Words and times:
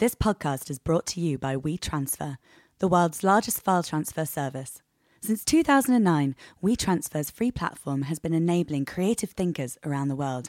This 0.00 0.14
podcast 0.14 0.70
is 0.70 0.78
brought 0.78 1.04
to 1.08 1.20
you 1.20 1.36
by 1.36 1.56
WeTransfer, 1.56 2.38
the 2.78 2.88
world's 2.88 3.22
largest 3.22 3.60
file 3.60 3.82
transfer 3.82 4.24
service. 4.24 4.80
Since 5.20 5.44
2009, 5.44 6.34
WeTransfer's 6.64 7.30
free 7.30 7.50
platform 7.50 8.02
has 8.04 8.18
been 8.18 8.32
enabling 8.32 8.86
creative 8.86 9.32
thinkers 9.32 9.76
around 9.84 10.08
the 10.08 10.16
world. 10.16 10.48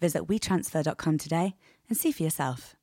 Visit 0.00 0.26
WeTransfer.com 0.26 1.18
today 1.18 1.56
and 1.90 1.98
see 1.98 2.10
for 2.10 2.22
yourself. 2.22 2.75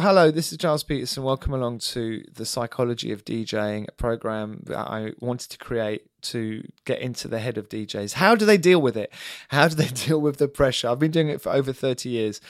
Hello, 0.00 0.30
this 0.30 0.50
is 0.50 0.56
Gilles 0.58 0.82
Peterson. 0.82 1.22
Welcome 1.22 1.52
along 1.52 1.80
to 1.80 2.24
the 2.32 2.46
Psychology 2.46 3.12
of 3.12 3.22
DJing 3.22 3.86
a 3.86 3.92
program 3.92 4.62
that 4.64 4.78
I 4.78 5.12
wanted 5.20 5.50
to 5.50 5.58
create 5.58 6.06
to 6.22 6.66
get 6.86 7.00
into 7.00 7.28
the 7.28 7.38
head 7.38 7.58
of 7.58 7.68
DJs. 7.68 8.14
How 8.14 8.34
do 8.34 8.46
they 8.46 8.56
deal 8.56 8.80
with 8.80 8.96
it? 8.96 9.12
How 9.48 9.68
do 9.68 9.74
they 9.74 9.88
deal 10.06 10.18
with 10.18 10.38
the 10.38 10.48
pressure? 10.48 10.88
I've 10.88 10.98
been 10.98 11.10
doing 11.10 11.28
it 11.28 11.42
for 11.42 11.52
over 11.52 11.74
30 11.74 12.08
years 12.08 12.40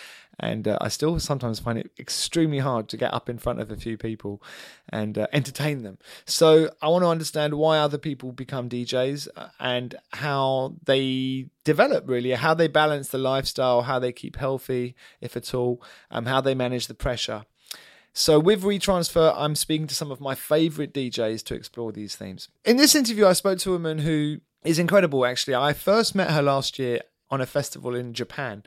and 0.40 0.66
uh, 0.66 0.78
I 0.80 0.88
still 0.88 1.20
sometimes 1.20 1.60
find 1.60 1.78
it 1.78 1.90
extremely 1.98 2.58
hard 2.58 2.88
to 2.88 2.96
get 2.96 3.12
up 3.12 3.28
in 3.28 3.38
front 3.38 3.60
of 3.60 3.70
a 3.70 3.76
few 3.76 3.96
people 3.98 4.42
and 4.88 5.16
uh, 5.18 5.26
entertain 5.32 5.82
them. 5.82 5.98
So 6.24 6.70
I 6.80 6.88
want 6.88 7.04
to 7.04 7.08
understand 7.08 7.54
why 7.54 7.78
other 7.78 7.98
people 7.98 8.32
become 8.32 8.68
DJs 8.68 9.28
uh, 9.36 9.48
and 9.60 9.94
how 10.12 10.74
they 10.82 11.46
develop 11.64 12.08
really, 12.08 12.32
how 12.32 12.54
they 12.54 12.68
balance 12.68 13.08
the 13.08 13.18
lifestyle, 13.18 13.82
how 13.82 13.98
they 13.98 14.12
keep 14.12 14.36
healthy, 14.36 14.96
if 15.20 15.36
at 15.36 15.54
all, 15.54 15.82
um, 16.10 16.24
how 16.24 16.40
they 16.40 16.54
manage 16.54 16.86
the 16.86 16.94
pressure. 16.94 17.44
So, 18.12 18.40
with 18.40 18.64
WeTransfer, 18.64 19.32
I'm 19.36 19.54
speaking 19.54 19.86
to 19.86 19.94
some 19.94 20.10
of 20.10 20.20
my 20.20 20.34
favorite 20.34 20.92
DJs 20.92 21.44
to 21.44 21.54
explore 21.54 21.92
these 21.92 22.16
themes. 22.16 22.48
In 22.64 22.76
this 22.76 22.96
interview, 22.96 23.24
I 23.26 23.34
spoke 23.34 23.60
to 23.60 23.70
a 23.70 23.72
woman 23.74 23.98
who 23.98 24.38
is 24.64 24.80
incredible, 24.80 25.24
actually. 25.24 25.54
I 25.54 25.72
first 25.74 26.16
met 26.16 26.32
her 26.32 26.42
last 26.42 26.78
year 26.78 27.02
on 27.30 27.40
a 27.40 27.46
festival 27.46 27.94
in 27.94 28.12
Japan. 28.12 28.64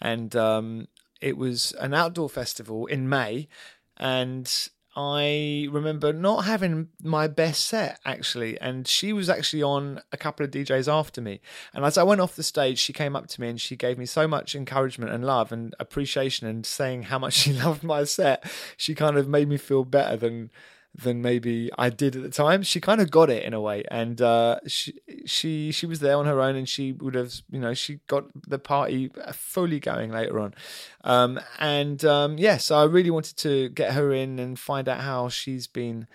And 0.00 0.36
um, 0.36 0.88
it 1.20 1.36
was 1.36 1.72
an 1.80 1.94
outdoor 1.94 2.28
festival 2.28 2.86
in 2.86 3.08
May, 3.08 3.48
and 3.96 4.50
I 4.98 5.68
remember 5.70 6.10
not 6.14 6.46
having 6.46 6.88
my 7.02 7.26
best 7.26 7.66
set 7.66 8.00
actually, 8.06 8.58
and 8.60 8.88
she 8.88 9.12
was 9.12 9.28
actually 9.28 9.62
on 9.62 10.00
a 10.10 10.16
couple 10.16 10.44
of 10.44 10.50
DJs 10.50 10.90
after 10.90 11.20
me. 11.20 11.40
And 11.74 11.84
as 11.84 11.98
I 11.98 12.02
went 12.02 12.22
off 12.22 12.34
the 12.34 12.42
stage, 12.42 12.78
she 12.78 12.94
came 12.94 13.14
up 13.14 13.26
to 13.28 13.40
me 13.42 13.50
and 13.50 13.60
she 13.60 13.76
gave 13.76 13.98
me 13.98 14.06
so 14.06 14.26
much 14.26 14.54
encouragement 14.54 15.12
and 15.12 15.24
love 15.24 15.52
and 15.52 15.74
appreciation, 15.78 16.46
and 16.46 16.64
saying 16.64 17.04
how 17.04 17.18
much 17.18 17.34
she 17.34 17.52
loved 17.52 17.82
my 17.82 18.04
set. 18.04 18.50
She 18.78 18.94
kind 18.94 19.18
of 19.18 19.28
made 19.28 19.48
me 19.48 19.58
feel 19.58 19.84
better 19.84 20.16
than 20.16 20.50
than 21.02 21.22
maybe 21.22 21.70
I 21.78 21.90
did 21.90 22.16
at 22.16 22.22
the 22.22 22.30
time. 22.30 22.62
She 22.62 22.80
kind 22.80 23.00
of 23.00 23.10
got 23.10 23.30
it 23.30 23.44
in 23.44 23.54
a 23.54 23.60
way, 23.60 23.84
and 23.90 24.20
uh, 24.20 24.60
she 24.66 24.94
she 25.24 25.72
she 25.72 25.86
was 25.86 26.00
there 26.00 26.16
on 26.16 26.26
her 26.26 26.40
own, 26.40 26.56
and 26.56 26.68
she 26.68 26.92
would 26.92 27.14
have 27.14 27.34
you 27.50 27.60
know 27.60 27.74
she 27.74 28.00
got 28.06 28.24
the 28.48 28.58
party 28.58 29.10
fully 29.32 29.80
going 29.80 30.10
later 30.10 30.38
on, 30.38 30.54
um, 31.04 31.40
and 31.58 32.04
um, 32.04 32.38
yeah, 32.38 32.56
so 32.56 32.76
I 32.76 32.84
really 32.84 33.10
wanted 33.10 33.36
to 33.38 33.68
get 33.70 33.92
her 33.92 34.12
in 34.12 34.38
and 34.38 34.58
find 34.58 34.88
out 34.88 35.00
how 35.00 35.28
she's 35.28 35.66
been 35.66 36.06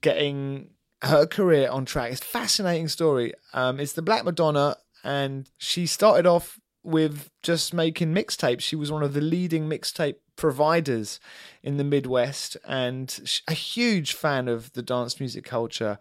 getting 0.00 0.70
her 1.02 1.26
career 1.26 1.68
on 1.68 1.84
track. 1.84 2.12
It's 2.12 2.20
a 2.20 2.24
fascinating 2.24 2.88
story. 2.88 3.32
Um, 3.52 3.80
it's 3.80 3.92
the 3.92 4.02
Black 4.02 4.24
Madonna, 4.24 4.76
and 5.02 5.50
she 5.58 5.86
started 5.86 6.26
off 6.26 6.58
with 6.84 7.30
just 7.42 7.74
making 7.74 8.14
mixtapes. 8.14 8.60
She 8.60 8.76
was 8.76 8.90
one 8.90 9.02
of 9.02 9.14
the 9.14 9.20
leading 9.20 9.68
mixtape 9.68 10.16
providers 10.36 11.20
in 11.62 11.76
the 11.76 11.84
Midwest 11.84 12.56
and 12.66 13.40
a 13.48 13.54
huge 13.54 14.14
fan 14.14 14.48
of 14.48 14.72
the 14.72 14.82
dance 14.82 15.20
music 15.20 15.44
culture 15.44 15.98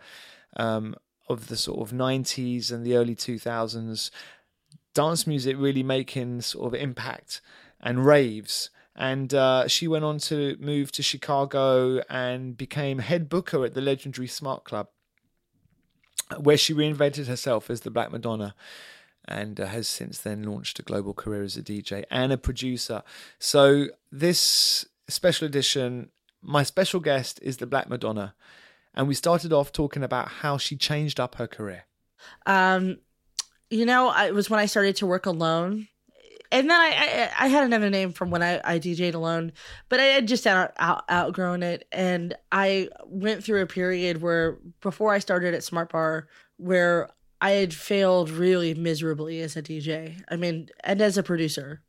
um, 0.58 0.96
of 1.30 1.48
the 1.48 1.58
sort 1.58 1.80
of 1.80 1.96
90s 1.96 2.72
and 2.72 2.86
the 2.86 2.96
early 2.96 3.16
2000s. 3.16 4.10
Dance 4.94 5.28
music 5.28 5.56
really 5.58 5.84
making 5.84 6.42
sort 6.42 6.74
of 6.74 6.80
impact 6.80 7.42
and 7.80 8.06
raves. 8.06 8.70
And 8.96 9.34
uh, 9.34 9.68
she 9.68 9.88
went 9.88 10.04
on 10.04 10.18
to 10.20 10.58
move 10.60 10.92
to 10.94 11.04
Chicago 11.04 12.02
and 12.10 12.58
became 12.58 13.00
head 13.00 13.30
booker 13.30 13.64
at 13.66 13.74
the 13.74 13.82
legendary 13.82 14.28
Smart 14.28 14.66
Club, 14.66 14.88
where 16.38 16.58
she 16.58 16.74
reinvented 16.74 17.28
herself 17.28 17.70
as 17.70 17.82
the 17.82 17.92
Black 17.92 18.12
Madonna 18.12 18.54
and 19.26 19.60
uh, 19.60 19.66
has 19.68 19.88
since 19.88 20.20
then 20.20 20.44
launched 20.44 20.80
a 20.80 20.84
global 20.84 21.14
career 21.14 21.44
as 21.44 21.58
a 21.58 21.62
DJ 21.62 22.04
and 22.10 22.32
a 22.32 22.38
producer. 22.38 23.04
So, 23.40 23.88
this 24.12 24.86
special 25.08 25.46
edition, 25.46 26.10
my 26.42 26.64
special 26.64 27.00
guest 27.00 27.40
is 27.42 27.58
the 27.58 27.68
Black 27.68 27.90
Madonna. 27.90 28.36
And 28.94 29.08
we 29.08 29.14
started 29.14 29.54
off 29.54 29.72
talking 29.72 30.04
about 30.04 30.28
how 30.28 30.58
she 30.58 30.76
changed 30.76 31.20
up 31.20 31.36
her 31.36 31.48
career. 31.48 31.86
Um, 32.46 32.98
you 33.70 33.86
know, 33.86 34.14
it 34.14 34.34
was 34.34 34.50
when 34.50 34.60
I 34.60 34.66
started 34.66 34.98
to 34.98 35.08
work 35.08 35.26
alone. 35.26 35.88
And 36.52 36.70
then 36.70 36.78
I, 36.78 37.30
I, 37.40 37.46
I 37.46 37.48
had 37.48 37.64
another 37.64 37.90
name 37.90 38.12
from 38.12 38.30
when 38.30 38.44
I, 38.44 38.60
I 38.66 38.80
DJ'd 38.80 39.16
alone, 39.16 39.54
but 39.88 40.02
I 40.02 40.04
had 40.04 40.28
just 40.28 40.46
out, 40.46 40.74
out, 40.78 41.06
outgrown 41.10 41.64
it. 41.64 41.88
And 41.94 42.36
I 42.52 42.90
went 43.06 43.46
through 43.46 43.62
a 43.62 43.68
period 43.68 44.22
where, 44.22 44.58
before 44.82 45.14
I 45.14 45.20
started 45.20 45.54
at 45.54 45.64
Smart 45.64 45.94
Bar, 45.94 46.28
where 46.58 47.10
I 47.42 47.52
had 47.52 47.74
failed 47.74 48.30
really 48.30 48.76
miserably 48.76 49.42
as 49.42 49.58
a 49.58 49.64
DJ. 49.64 50.22
I 50.30 50.36
mean, 50.36 50.70
and 50.84 51.02
as 51.02 51.18
a 51.18 51.24
producer, 51.24 51.82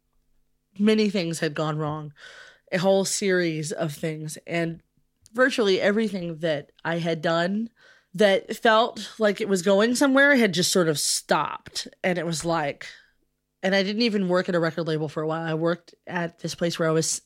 many 0.78 1.10
things 1.10 1.40
had 1.40 1.54
gone 1.54 1.76
wrong, 1.76 2.14
a 2.72 2.78
whole 2.78 3.04
series 3.04 3.70
of 3.70 3.92
things, 3.92 4.38
and 4.46 4.80
virtually 5.34 5.80
everything 5.80 6.38
that 6.38 6.72
I 6.84 6.98
had 6.98 7.20
done 7.20 7.68
that 8.14 8.56
felt 8.56 9.12
like 9.18 9.40
it 9.40 9.48
was 9.48 9.62
going 9.62 9.94
somewhere 9.94 10.36
had 10.36 10.54
just 10.54 10.72
sort 10.72 10.88
of 10.88 10.98
stopped. 10.98 11.86
And 12.02 12.18
it 12.18 12.26
was 12.26 12.44
like, 12.44 12.86
and 13.62 13.74
I 13.74 13.82
didn't 13.82 14.02
even 14.02 14.28
work 14.28 14.48
at 14.48 14.54
a 14.54 14.60
record 14.60 14.86
label 14.86 15.08
for 15.08 15.22
a 15.22 15.26
while. 15.26 15.46
I 15.46 15.54
worked 15.54 15.94
at 16.06 16.38
this 16.40 16.54
place 16.54 16.78
where 16.78 16.88
I 16.88 16.92
was 16.92 17.22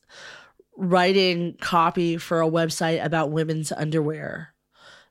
writing 0.76 1.56
copy 1.60 2.18
for 2.18 2.40
a 2.40 2.50
website 2.50 3.04
about 3.04 3.30
women's 3.30 3.72
underwear. 3.72 4.54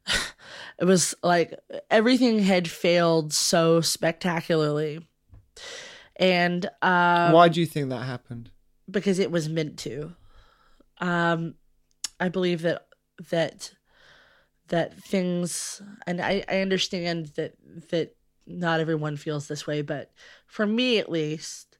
It 0.79 0.85
was 0.85 1.15
like 1.23 1.57
everything 1.89 2.39
had 2.39 2.69
failed 2.69 3.33
so 3.33 3.81
spectacularly. 3.81 5.05
And 6.17 6.65
um, 6.81 7.33
why 7.33 7.49
do 7.49 7.59
you 7.59 7.65
think 7.65 7.89
that 7.89 8.03
happened? 8.03 8.51
Because 8.89 9.19
it 9.19 9.31
was 9.31 9.49
meant 9.49 9.77
to. 9.79 10.15
Um, 10.99 11.55
I 12.19 12.29
believe 12.29 12.61
that 12.61 12.87
that 13.29 13.73
that 14.67 14.93
things, 14.95 15.81
and 16.07 16.21
I, 16.21 16.43
I 16.47 16.61
understand 16.61 17.27
that 17.35 17.53
that 17.89 18.15
not 18.47 18.79
everyone 18.79 19.17
feels 19.17 19.47
this 19.47 19.65
way, 19.65 19.81
but 19.81 20.11
for 20.45 20.65
me 20.65 20.97
at 20.97 21.11
least, 21.11 21.77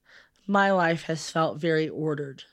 my 0.47 0.71
life 0.71 1.03
has 1.03 1.29
felt 1.29 1.59
very 1.59 1.87
ordered. 1.89 2.43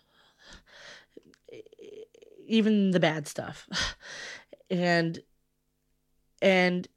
Even 2.47 2.91
the 2.91 3.01
bad 3.01 3.27
stuff. 3.27 3.69
And 4.71 5.19
and 6.43 6.89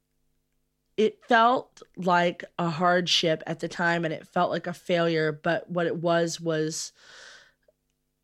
it 0.96 1.24
felt 1.26 1.82
like 1.96 2.44
a 2.58 2.68
hardship 2.68 3.42
at 3.46 3.60
the 3.60 3.68
time 3.68 4.04
and 4.04 4.12
it 4.12 4.26
felt 4.26 4.50
like 4.50 4.66
a 4.66 4.72
failure 4.74 5.32
but 5.32 5.70
what 5.70 5.86
it 5.86 5.96
was 5.96 6.40
was 6.40 6.92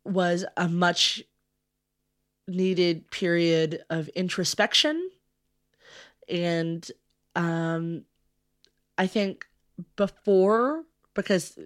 was 0.05 0.45
a 0.57 0.67
much 0.67 1.23
needed 2.47 3.09
period 3.09 3.83
of 3.89 4.09
introspection. 4.09 5.09
And 6.27 6.89
um 7.35 8.05
i 8.95 9.07
think 9.07 9.47
before 9.95 10.83
because 11.15 11.57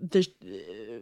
there's 0.00 0.28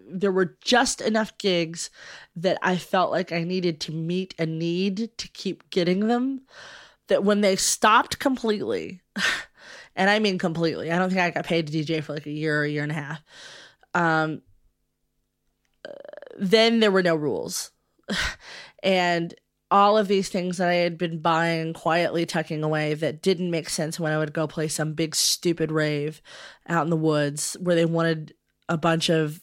there 0.08 0.32
were 0.32 0.56
just 0.60 1.00
enough 1.00 1.38
gigs 1.38 1.88
that 2.34 2.58
i 2.62 2.76
felt 2.76 3.12
like 3.12 3.30
i 3.30 3.44
needed 3.44 3.78
to 3.78 3.92
meet 3.92 4.34
a 4.40 4.46
need 4.46 5.16
to 5.18 5.28
keep 5.28 5.70
getting 5.70 6.08
them 6.08 6.40
that 7.08 7.24
when 7.24 7.40
they 7.40 7.56
stopped 7.56 8.18
completely, 8.18 9.00
and 9.96 10.10
I 10.10 10.18
mean 10.18 10.38
completely, 10.38 10.90
I 10.90 10.98
don't 10.98 11.08
think 11.08 11.20
I 11.20 11.30
got 11.30 11.44
paid 11.44 11.66
to 11.66 11.72
DJ 11.72 12.02
for 12.02 12.14
like 12.14 12.26
a 12.26 12.30
year 12.30 12.60
or 12.60 12.64
a 12.64 12.70
year 12.70 12.82
and 12.82 12.92
a 12.92 12.96
half. 12.96 13.22
Um, 13.94 14.42
then 16.38 16.80
there 16.80 16.90
were 16.90 17.02
no 17.02 17.16
rules. 17.16 17.70
and 18.82 19.34
all 19.70 19.98
of 19.98 20.06
these 20.06 20.28
things 20.28 20.58
that 20.58 20.68
I 20.68 20.74
had 20.74 20.96
been 20.96 21.20
buying 21.20 21.72
quietly 21.72 22.24
tucking 22.24 22.62
away 22.62 22.94
that 22.94 23.20
didn't 23.20 23.50
make 23.50 23.68
sense 23.68 23.98
when 23.98 24.12
I 24.12 24.18
would 24.18 24.32
go 24.32 24.46
play 24.46 24.68
some 24.68 24.94
big 24.94 25.16
stupid 25.16 25.72
rave 25.72 26.22
out 26.68 26.84
in 26.84 26.90
the 26.90 26.96
woods 26.96 27.56
where 27.60 27.74
they 27.74 27.84
wanted 27.84 28.34
a 28.68 28.78
bunch 28.78 29.08
of 29.08 29.40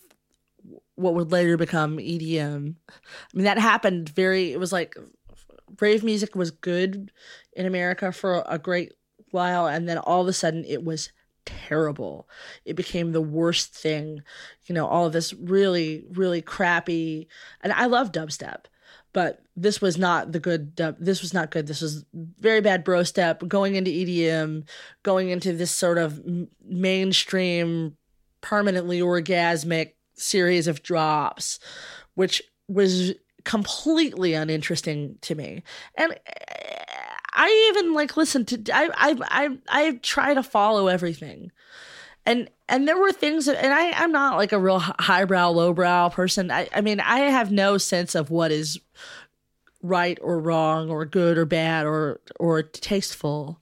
what 0.95 1.15
would 1.15 1.31
later 1.31 1.57
become 1.57 1.97
EDM. 1.97 2.75
I 2.89 2.93
mean 3.33 3.45
that 3.45 3.57
happened 3.57 4.09
very 4.09 4.53
it 4.53 4.59
was 4.59 4.71
like 4.71 4.95
rave 5.79 6.03
music 6.03 6.35
was 6.35 6.51
good 6.51 7.11
in 7.53 7.65
America 7.65 8.11
for 8.11 8.43
a 8.47 8.59
great 8.59 8.93
while, 9.31 9.67
and 9.67 9.87
then 9.87 9.97
all 9.97 10.21
of 10.21 10.27
a 10.27 10.33
sudden 10.33 10.63
it 10.65 10.83
was 10.83 11.11
terrible. 11.45 12.27
It 12.65 12.75
became 12.75 13.11
the 13.11 13.21
worst 13.21 13.73
thing. 13.73 14.21
You 14.65 14.75
know, 14.75 14.87
all 14.87 15.05
of 15.05 15.13
this 15.13 15.33
really, 15.33 16.05
really 16.11 16.41
crappy. 16.41 17.27
And 17.61 17.73
I 17.73 17.85
love 17.85 18.11
dubstep, 18.11 18.65
but 19.11 19.41
this 19.55 19.81
was 19.81 19.97
not 19.97 20.31
the 20.31 20.39
good 20.39 20.75
dub. 20.75 20.97
This 20.99 21.21
was 21.21 21.33
not 21.33 21.51
good. 21.51 21.67
This 21.67 21.81
was 21.81 22.05
very 22.13 22.61
bad 22.61 22.83
bro 22.83 23.03
step. 23.03 23.45
Going 23.47 23.75
into 23.75 23.91
EDM, 23.91 24.67
going 25.03 25.29
into 25.29 25.53
this 25.53 25.71
sort 25.71 25.97
of 25.97 26.21
mainstream, 26.63 27.97
permanently 28.41 28.99
orgasmic 28.99 29.93
series 30.15 30.67
of 30.67 30.83
drops, 30.83 31.59
which 32.15 32.41
was 32.67 33.13
completely 33.43 34.33
uninteresting 34.33 35.17
to 35.21 35.35
me. 35.35 35.63
And 35.95 36.13
eh, 36.13 36.83
I 37.33 37.71
even 37.71 37.93
like 37.93 38.15
listen 38.15 38.45
to 38.45 38.63
I 38.73 38.89
I 38.95 39.15
I 39.21 39.57
I 39.69 39.99
try 40.01 40.33
to 40.33 40.43
follow 40.43 40.87
everything. 40.87 41.51
And 42.25 42.49
and 42.69 42.87
there 42.87 42.97
were 42.97 43.11
things 43.11 43.47
that, 43.47 43.61
and 43.63 43.73
I 43.73 43.91
I'm 43.91 44.11
not 44.11 44.37
like 44.37 44.51
a 44.51 44.59
real 44.59 44.79
highbrow 44.79 45.49
lowbrow 45.49 46.09
person. 46.09 46.51
I 46.51 46.69
I 46.73 46.81
mean, 46.81 46.99
I 46.99 47.19
have 47.19 47.51
no 47.51 47.77
sense 47.77 48.15
of 48.15 48.29
what 48.29 48.51
is 48.51 48.79
right 49.83 50.17
or 50.21 50.39
wrong 50.39 50.89
or 50.89 51.05
good 51.05 51.37
or 51.37 51.45
bad 51.45 51.85
or 51.85 52.21
or 52.39 52.63
tasteful. 52.63 53.61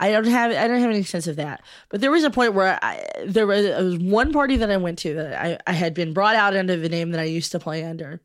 I 0.00 0.10
don't 0.10 0.26
have 0.26 0.50
I 0.50 0.66
don't 0.66 0.80
have 0.80 0.90
any 0.90 1.02
sense 1.02 1.26
of 1.26 1.36
that. 1.36 1.62
But 1.90 2.00
there 2.00 2.10
was 2.10 2.24
a 2.24 2.30
point 2.30 2.54
where 2.54 2.78
I 2.82 3.04
there 3.24 3.46
was, 3.46 3.66
was 3.66 3.98
one 3.98 4.32
party 4.32 4.56
that 4.56 4.70
I 4.70 4.78
went 4.78 4.98
to 5.00 5.14
that 5.14 5.40
I, 5.40 5.58
I 5.66 5.74
had 5.74 5.92
been 5.94 6.14
brought 6.14 6.34
out 6.34 6.56
under 6.56 6.74
the 6.74 6.88
name 6.88 7.10
that 7.10 7.20
I 7.20 7.24
used 7.24 7.52
to 7.52 7.60
play 7.60 7.84
under. 7.84 8.22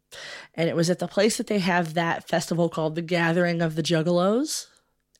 And 0.55 0.69
it 0.69 0.75
was 0.75 0.89
at 0.89 0.99
the 0.99 1.07
place 1.07 1.37
that 1.37 1.47
they 1.47 1.59
have 1.59 1.93
that 1.93 2.27
festival 2.27 2.69
called 2.69 2.95
the 2.95 3.01
Gathering 3.01 3.61
of 3.61 3.75
the 3.75 3.83
Juggalos, 3.83 4.67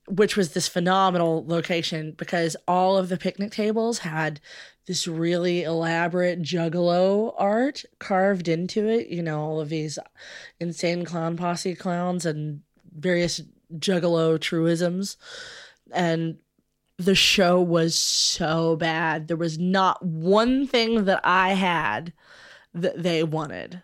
which 0.07 0.37
was 0.37 0.53
this 0.53 0.67
phenomenal 0.67 1.45
location 1.47 2.13
because 2.17 2.55
all 2.67 2.97
of 2.97 3.09
the 3.09 3.17
picnic 3.17 3.51
tables 3.51 3.99
had 3.99 4.39
this 4.85 5.07
really 5.07 5.63
elaborate 5.63 6.41
juggalo 6.41 7.33
art 7.37 7.83
carved 7.99 8.47
into 8.47 8.87
it, 8.87 9.07
you 9.07 9.23
know, 9.23 9.41
all 9.41 9.59
of 9.59 9.69
these 9.69 9.97
insane 10.59 11.05
clown 11.05 11.35
posse 11.35 11.75
clowns 11.75 12.25
and 12.25 12.61
various 12.95 13.41
juggalo 13.73 14.39
truisms. 14.39 15.17
And 15.91 16.37
the 16.97 17.15
show 17.15 17.61
was 17.61 17.95
so 17.95 18.75
bad. 18.75 19.27
There 19.27 19.37
was 19.37 19.57
not 19.57 20.05
one 20.05 20.67
thing 20.67 21.05
that 21.05 21.21
I 21.23 21.53
had 21.53 22.13
that 22.73 23.01
they 23.01 23.23
wanted. 23.23 23.81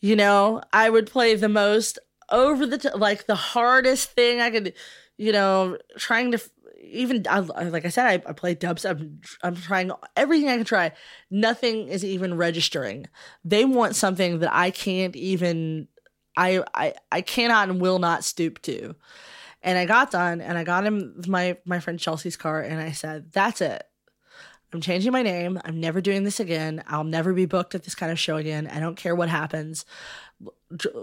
You 0.00 0.16
know, 0.16 0.62
I 0.72 0.90
would 0.90 1.06
play 1.06 1.34
the 1.34 1.48
most 1.48 1.98
over 2.30 2.66
the 2.66 2.78
t- 2.78 2.90
like 2.94 3.26
the 3.26 3.34
hardest 3.34 4.12
thing 4.12 4.40
I 4.40 4.50
could, 4.50 4.74
you 5.18 5.32
know, 5.32 5.76
trying 5.98 6.32
to 6.32 6.40
even 6.80 7.26
I, 7.28 7.40
like 7.40 7.84
I 7.84 7.88
said, 7.88 8.06
I, 8.06 8.30
I 8.30 8.32
play 8.32 8.54
dubs. 8.54 8.84
I'm 8.84 9.20
I'm 9.42 9.56
trying 9.56 9.90
everything 10.16 10.48
I 10.48 10.56
can 10.56 10.64
try. 10.64 10.92
Nothing 11.30 11.88
is 11.88 12.04
even 12.04 12.36
registering. 12.36 13.06
They 13.44 13.64
want 13.64 13.96
something 13.96 14.38
that 14.38 14.54
I 14.54 14.70
can't 14.70 15.14
even. 15.16 15.88
I 16.36 16.62
I 16.72 16.94
I 17.12 17.20
cannot 17.20 17.68
and 17.68 17.80
will 17.80 17.98
not 17.98 18.24
stoop 18.24 18.62
to. 18.62 18.94
And 19.60 19.76
I 19.76 19.86
got 19.86 20.12
done 20.12 20.40
and 20.40 20.56
I 20.56 20.64
got 20.64 20.86
him 20.86 21.20
my 21.26 21.58
my 21.64 21.80
friend 21.80 21.98
Chelsea's 21.98 22.36
car 22.36 22.62
and 22.62 22.80
I 22.80 22.92
said, 22.92 23.32
"That's 23.32 23.60
it. 23.60 23.82
I'm 24.72 24.80
changing 24.80 25.12
my 25.12 25.22
name. 25.22 25.58
I'm 25.64 25.80
never 25.80 26.00
doing 26.00 26.24
this 26.24 26.40
again. 26.40 26.82
I'll 26.86 27.04
never 27.04 27.32
be 27.32 27.46
booked 27.46 27.74
at 27.74 27.84
this 27.84 27.94
kind 27.94 28.12
of 28.12 28.18
show 28.18 28.36
again. 28.36 28.66
I 28.66 28.80
don't 28.80 28.96
care 28.96 29.14
what 29.14 29.28
happens. 29.28 29.86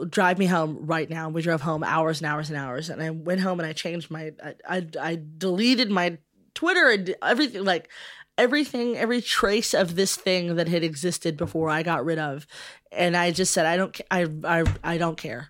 Drive 0.09 0.37
me 0.37 0.45
home 0.45 0.85
right 0.85 1.09
now." 1.09 1.29
We 1.29 1.41
drove 1.41 1.61
home 1.61 1.83
hours 1.83 2.21
and 2.21 2.27
hours 2.27 2.49
and 2.49 2.59
hours, 2.59 2.89
and 2.89 3.01
I 3.01 3.09
went 3.09 3.41
home 3.41 3.59
and 3.59 3.67
I 3.67 3.73
changed 3.73 4.11
my 4.11 4.33
I 4.43 4.55
I, 4.67 4.87
I 5.01 5.21
deleted 5.37 5.89
my 5.89 6.17
Twitter 6.53 6.89
and 6.89 7.15
everything 7.21 7.63
like 7.63 7.89
everything 8.37 8.97
every 8.97 9.21
trace 9.21 9.73
of 9.73 9.95
this 9.95 10.15
thing 10.15 10.55
that 10.55 10.67
had 10.67 10.83
existed 10.83 11.35
before 11.37 11.69
I 11.69 11.83
got 11.83 12.05
rid 12.05 12.19
of, 12.19 12.45
and 12.91 13.17
I 13.17 13.31
just 13.31 13.51
said 13.51 13.65
I 13.65 13.77
don't 13.77 13.99
I 14.11 14.27
I 14.43 14.63
I 14.83 14.97
don't 14.97 15.17
care. 15.17 15.49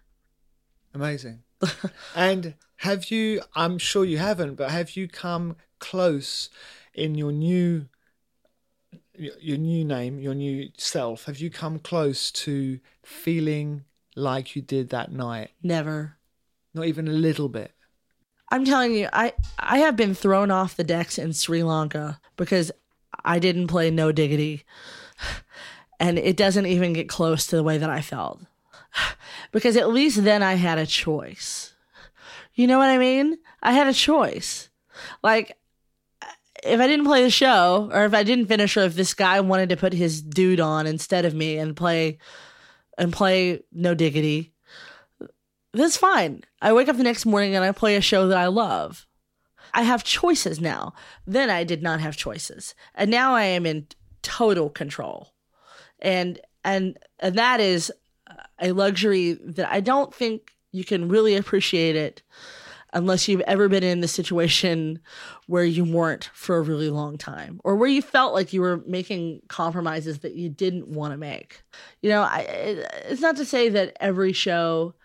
Amazing. 0.94 1.44
and 2.16 2.56
have 2.78 3.12
you, 3.12 3.42
I'm 3.56 3.78
sure 3.78 4.06
you 4.06 4.18
haven't, 4.18 4.56
but 4.56 4.72
have 4.72 4.96
you 4.96 5.08
come 5.08 5.58
close 5.80 6.50
in 6.94 7.16
your 7.16 7.32
new 7.32 7.88
your 9.18 9.58
new 9.58 9.84
name, 9.86 10.20
your 10.20 10.34
new 10.34 10.70
self, 10.78 11.26
have 11.26 11.40
you 11.40 11.50
come 11.50 11.80
close 11.80 12.32
to 12.32 12.80
feeling 13.04 13.84
like 14.16 14.56
you 14.56 14.62
did 14.62 14.90
that 14.90 15.12
night? 15.12 15.52
Never. 15.62 16.18
Not 16.74 16.86
even 16.86 17.08
a 17.08 17.12
little 17.12 17.50
bit. 17.50 17.72
I'm 18.52 18.66
telling 18.66 18.94
you, 18.94 19.10
I 19.12 19.34
I 19.58 19.80
have 19.80 19.96
been 19.96 20.14
thrown 20.14 20.52
off 20.52 20.76
the 20.76 20.84
decks 20.84 21.18
in 21.18 21.34
Sri 21.34 21.64
Lanka 21.64 22.20
because 22.38 22.72
I 23.24 23.40
didn't 23.40 23.68
play 23.68 23.92
No 23.92 24.12
Diggity. 24.12 24.64
And 25.98 26.20
it 26.20 26.36
doesn't 26.36 26.66
even 26.66 26.92
get 26.92 27.08
close 27.08 27.48
to 27.48 27.56
the 27.56 27.64
way 27.64 27.78
that 27.78 27.90
I 27.90 28.02
felt. 28.02 28.42
Because 29.54 29.78
at 29.78 29.90
least 29.90 30.26
then 30.26 30.44
I 30.44 30.56
had 30.56 30.78
a 30.78 30.86
choice. 30.86 31.74
You 32.54 32.68
know 32.68 32.78
what 32.78 32.90
I 32.90 32.98
mean? 32.98 33.38
I 33.64 33.72
had 33.72 33.88
a 33.88 33.94
choice. 33.94 34.70
Like, 35.24 35.58
if 36.66 36.80
I 36.80 36.88
didn't 36.88 37.06
play 37.06 37.24
the 37.24 37.30
show, 37.30 37.90
or 37.94 38.06
if 38.06 38.14
I 38.14 38.24
didn't 38.24 38.48
finish, 38.48 38.76
or 38.76 38.82
if 38.82 38.96
this 38.96 39.14
guy 39.14 39.40
wanted 39.40 39.70
to 39.70 39.78
put 39.78 39.94
his 39.94 40.22
dude 40.22 40.60
on 40.60 40.88
instead 40.88 41.26
of 41.26 41.34
me 41.34 41.58
and 41.58 41.76
play 41.76 42.18
and 42.98 43.14
play 43.14 43.62
No 43.72 43.94
Diggity, 43.94 44.54
that's 45.74 45.98
fine. 45.98 46.44
I 46.62 46.74
wake 46.74 46.90
up 46.90 46.98
the 46.98 47.04
next 47.04 47.26
morning 47.26 47.56
and 47.56 47.64
I 47.64 47.72
play 47.72 47.96
a 47.96 48.02
show 48.02 48.28
that 48.28 48.38
I 48.38 48.48
love. 48.48 49.06
I 49.74 49.84
have 49.84 50.04
choices 50.04 50.62
now. 50.62 50.94
Then 51.28 51.50
I 51.50 51.64
did 51.64 51.84
not 51.84 52.00
have 52.00 52.16
choices. 52.16 52.74
And 52.96 53.12
now 53.12 53.36
I 53.36 53.44
am 53.44 53.66
in 53.66 53.88
total 54.22 54.70
control. 54.70 55.34
And 56.00 56.40
and 56.64 56.98
and 57.20 57.36
that 57.36 57.60
is 57.60 57.92
a 58.60 58.72
luxury 58.72 59.34
that 59.44 59.70
I 59.70 59.82
don't 59.82 60.14
think 60.14 60.52
you 60.72 60.84
can 60.84 61.10
really 61.10 61.36
appreciate 61.36 61.96
it 61.96 62.24
unless 62.96 63.28
you've 63.28 63.42
ever 63.42 63.70
been 63.70 63.84
in 63.84 64.00
the 64.00 64.08
situation 64.08 65.00
where 65.48 65.66
you 65.66 65.84
weren't 65.84 66.32
for 66.34 66.56
a 66.56 66.62
really 66.62 66.90
long 66.90 67.18
time 67.18 67.60
or 67.64 67.76
where 67.76 67.90
you 67.90 68.02
felt 68.02 68.34
like 68.34 68.54
you 68.54 68.62
were 68.62 68.82
making 68.88 69.42
compromises 69.50 70.20
that 70.20 70.34
you 70.34 70.50
didn't 70.50 70.88
want 70.88 71.12
to 71.12 71.18
make. 71.18 71.62
You 72.02 72.10
know, 72.10 72.22
I, 72.22 72.40
it's 73.08 73.22
not 73.22 73.36
to 73.36 73.46
say 73.46 73.70
that 73.70 73.96
every 74.00 74.32
show 74.32 74.96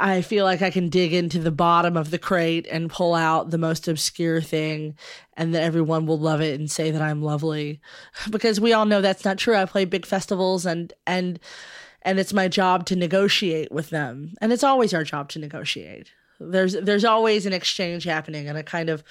I 0.00 0.22
feel 0.22 0.44
like 0.44 0.60
I 0.60 0.70
can 0.70 0.88
dig 0.88 1.12
into 1.12 1.38
the 1.38 1.52
bottom 1.52 1.96
of 1.96 2.10
the 2.10 2.18
crate 2.18 2.66
and 2.68 2.90
pull 2.90 3.14
out 3.14 3.50
the 3.50 3.58
most 3.58 3.86
obscure 3.86 4.40
thing 4.40 4.96
and 5.36 5.54
that 5.54 5.62
everyone 5.62 6.06
will 6.06 6.18
love 6.18 6.40
it 6.40 6.58
and 6.58 6.68
say 6.68 6.90
that 6.90 7.02
I'm 7.02 7.22
lovely 7.22 7.80
because 8.30 8.60
we 8.60 8.72
all 8.72 8.86
know 8.86 9.00
that's 9.00 9.24
not 9.24 9.38
true. 9.38 9.54
I 9.54 9.66
play 9.66 9.84
big 9.84 10.06
festivals 10.06 10.66
and 10.66 10.92
and 11.06 11.38
and 12.02 12.18
it's 12.18 12.32
my 12.32 12.48
job 12.48 12.84
to 12.86 12.96
negotiate 12.96 13.70
with 13.70 13.90
them. 13.90 14.34
And 14.40 14.52
it's 14.52 14.64
always 14.64 14.92
our 14.92 15.04
job 15.04 15.28
to 15.30 15.38
negotiate. 15.38 16.10
There's 16.50 16.74
there's 16.74 17.04
always 17.04 17.46
an 17.46 17.52
exchange 17.52 18.04
happening 18.04 18.48
and 18.48 18.58
a 18.58 18.62
kind 18.62 18.90
of 18.90 19.02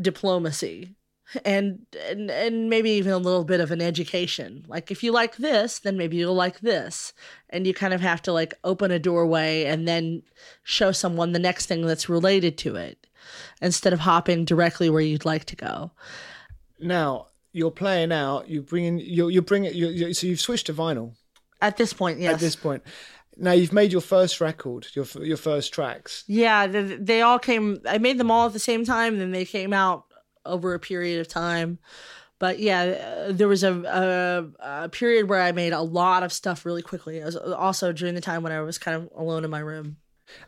diplomacy. 0.00 0.96
And, 1.44 1.86
and 2.08 2.30
and 2.30 2.70
maybe 2.70 2.90
even 2.90 3.10
a 3.10 3.18
little 3.18 3.42
bit 3.42 3.58
of 3.58 3.72
an 3.72 3.82
education. 3.82 4.64
Like 4.68 4.92
if 4.92 5.02
you 5.02 5.10
like 5.10 5.36
this, 5.38 5.80
then 5.80 5.96
maybe 5.96 6.16
you'll 6.16 6.36
like 6.36 6.60
this. 6.60 7.12
And 7.50 7.66
you 7.66 7.74
kind 7.74 7.92
of 7.92 8.00
have 8.00 8.22
to 8.22 8.32
like 8.32 8.54
open 8.62 8.92
a 8.92 9.00
doorway 9.00 9.64
and 9.64 9.88
then 9.88 10.22
show 10.62 10.92
someone 10.92 11.32
the 11.32 11.40
next 11.40 11.66
thing 11.66 11.84
that's 11.84 12.08
related 12.08 12.56
to 12.58 12.76
it 12.76 13.08
instead 13.60 13.92
of 13.92 14.00
hopping 14.00 14.44
directly 14.44 14.88
where 14.88 15.00
you'd 15.00 15.24
like 15.24 15.44
to 15.46 15.56
go. 15.56 15.90
Now, 16.78 17.26
you're 17.52 17.72
playing 17.72 18.12
out, 18.12 18.48
you 18.48 18.62
bring 18.62 18.84
in 18.84 18.98
you 18.98 19.28
you 19.28 19.42
bring 19.42 19.64
it 19.64 19.74
you, 19.74 19.88
you, 19.88 20.14
so 20.14 20.28
you've 20.28 20.40
switched 20.40 20.66
to 20.66 20.74
vinyl. 20.74 21.14
At 21.60 21.76
this 21.76 21.92
point, 21.92 22.20
yes. 22.20 22.34
At 22.34 22.40
this 22.40 22.54
point, 22.54 22.82
now 23.36 23.52
you've 23.52 23.72
made 23.72 23.92
your 23.92 24.00
first 24.00 24.40
record, 24.40 24.86
your 24.94 25.06
your 25.20 25.36
first 25.36 25.72
tracks. 25.72 26.24
Yeah, 26.26 26.66
they, 26.66 26.82
they 26.82 27.22
all 27.22 27.38
came. 27.38 27.80
I 27.86 27.98
made 27.98 28.18
them 28.18 28.30
all 28.30 28.46
at 28.46 28.52
the 28.52 28.58
same 28.58 28.84
time, 28.84 29.18
then 29.18 29.32
they 29.32 29.44
came 29.44 29.72
out 29.72 30.04
over 30.44 30.74
a 30.74 30.78
period 30.78 31.20
of 31.20 31.28
time. 31.28 31.78
But 32.38 32.58
yeah, 32.58 33.28
there 33.30 33.48
was 33.48 33.64
a, 33.64 33.72
a, 34.60 34.84
a 34.84 34.88
period 34.90 35.28
where 35.28 35.40
I 35.40 35.52
made 35.52 35.72
a 35.72 35.80
lot 35.80 36.22
of 36.22 36.32
stuff 36.32 36.66
really 36.66 36.82
quickly. 36.82 37.18
It 37.18 37.24
was 37.24 37.36
also 37.36 37.92
during 37.92 38.14
the 38.14 38.20
time 38.20 38.42
when 38.42 38.52
I 38.52 38.60
was 38.60 38.76
kind 38.76 38.96
of 38.96 39.08
alone 39.16 39.44
in 39.44 39.50
my 39.50 39.60
room. 39.60 39.96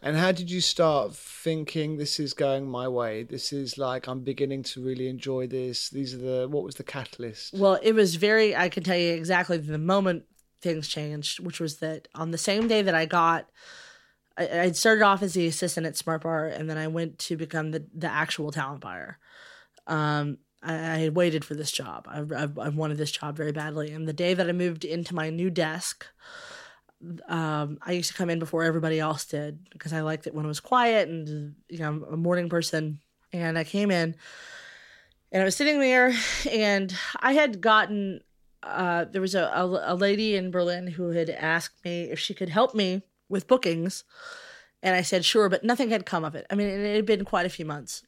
And 0.03 0.17
how 0.17 0.33
did 0.33 0.51
you 0.51 0.61
start 0.61 1.15
thinking 1.15 1.97
this 1.97 2.19
is 2.19 2.35
going 2.35 2.69
my 2.69 2.89
way? 2.89 3.23
This 3.23 3.53
is 3.53 3.79
like 3.79 4.07
I'm 4.07 4.21
beginning 4.21 4.65
to 4.65 4.83
really 4.83 5.09
enjoy 5.09 5.47
this. 5.47 5.89
These 5.89 6.15
are 6.15 6.19
the 6.19 6.49
what 6.49 6.65
was 6.65 6.75
the 6.75 6.85
catalyst? 6.85 7.55
Well, 7.55 7.79
it 7.83 7.93
was 7.93 8.17
very. 8.17 8.57
I 8.57 8.69
can 8.69 8.83
tell 8.83 8.99
you 8.99 9.13
exactly 9.13 9.57
the 9.57 9.79
moment 9.79 10.25
things 10.61 10.89
changed, 10.89 11.41
which 11.41 11.61
was 11.61 11.79
that 11.79 12.09
on 12.15 12.31
the 12.31 12.39
same 12.39 12.69
day 12.69 12.83
that 12.83 12.95
I 12.95 13.07
got, 13.07 13.49
I, 14.37 14.61
I 14.61 14.73
started 14.73 15.03
off 15.03 15.23
as 15.23 15.35
the 15.35 15.47
assistant 15.47 15.87
at 15.87 15.97
Smart 15.97 16.23
Bar, 16.23 16.47
and 16.47 16.69
then 16.69 16.79
I 16.79 16.89
went 16.89 17.19
to 17.21 17.37
become 17.37 17.71
the 17.71 17.85
the 17.95 18.09
actual 18.09 18.51
talent 18.51 18.81
buyer. 18.81 19.19
Um, 19.87 20.39
I, 20.63 20.73
had 20.73 21.17
waited 21.17 21.45
for 21.45 21.55
this 21.55 21.71
job. 21.71 22.07
I, 22.09 22.21
I, 22.37 22.49
I 22.61 22.69
wanted 22.69 22.99
this 22.99 23.13
job 23.13 23.37
very 23.37 23.53
badly, 23.53 23.91
and 23.93 24.09
the 24.09 24.13
day 24.13 24.35
that 24.35 24.49
I 24.49 24.53
moved 24.53 24.85
into 24.85 25.15
my 25.15 25.31
new 25.31 25.51
desk, 25.51 26.07
um, 27.29 27.79
I 27.83 27.93
used 27.93 28.11
to 28.11 28.17
come 28.17 28.29
in 28.31 28.39
before 28.39 28.65
everybody 28.65 28.99
else 28.99 29.25
did 29.25 29.71
because 29.71 29.93
I 29.93 30.01
liked 30.01 30.27
it 30.27 30.35
when 30.35 30.45
it 30.45 30.49
was 30.49 30.61
quiet 30.61 31.09
and 31.09 31.55
you 31.69 31.79
know 31.79 31.89
I'm 31.89 32.05
a 32.05 32.17
morning 32.17 32.49
person. 32.49 33.01
And 33.31 33.59
I 33.59 33.65
came 33.65 33.91
in, 33.91 34.17
and 35.31 35.43
I 35.43 35.45
was 35.45 35.55
sitting 35.55 35.81
there, 35.81 36.15
and 36.51 36.95
I 37.21 37.33
had 37.33 37.61
gotten 37.61 38.21
uh, 38.63 39.05
there 39.05 39.21
was 39.21 39.35
a, 39.35 39.45
a, 39.45 39.93
a 39.93 39.95
lady 39.95 40.37
in 40.37 40.51
Berlin 40.51 40.87
who 40.87 41.11
had 41.11 41.31
asked 41.31 41.85
me 41.85 42.05
if 42.05 42.19
she 42.19 42.35
could 42.35 42.49
help 42.49 42.75
me 42.75 43.03
with 43.29 43.47
bookings, 43.47 44.05
and 44.83 44.95
I 44.95 45.03
said 45.03 45.25
sure, 45.25 45.49
but 45.49 45.65
nothing 45.65 45.91
had 45.91 46.07
come 46.07 46.25
of 46.25 46.35
it. 46.35 46.47
I 46.51 46.55
mean, 46.55 46.69
it 46.69 46.97
had 46.97 47.07
been 47.07 47.25
quite 47.25 47.47
a 47.47 47.51
few 47.51 47.65
months, 47.65 48.03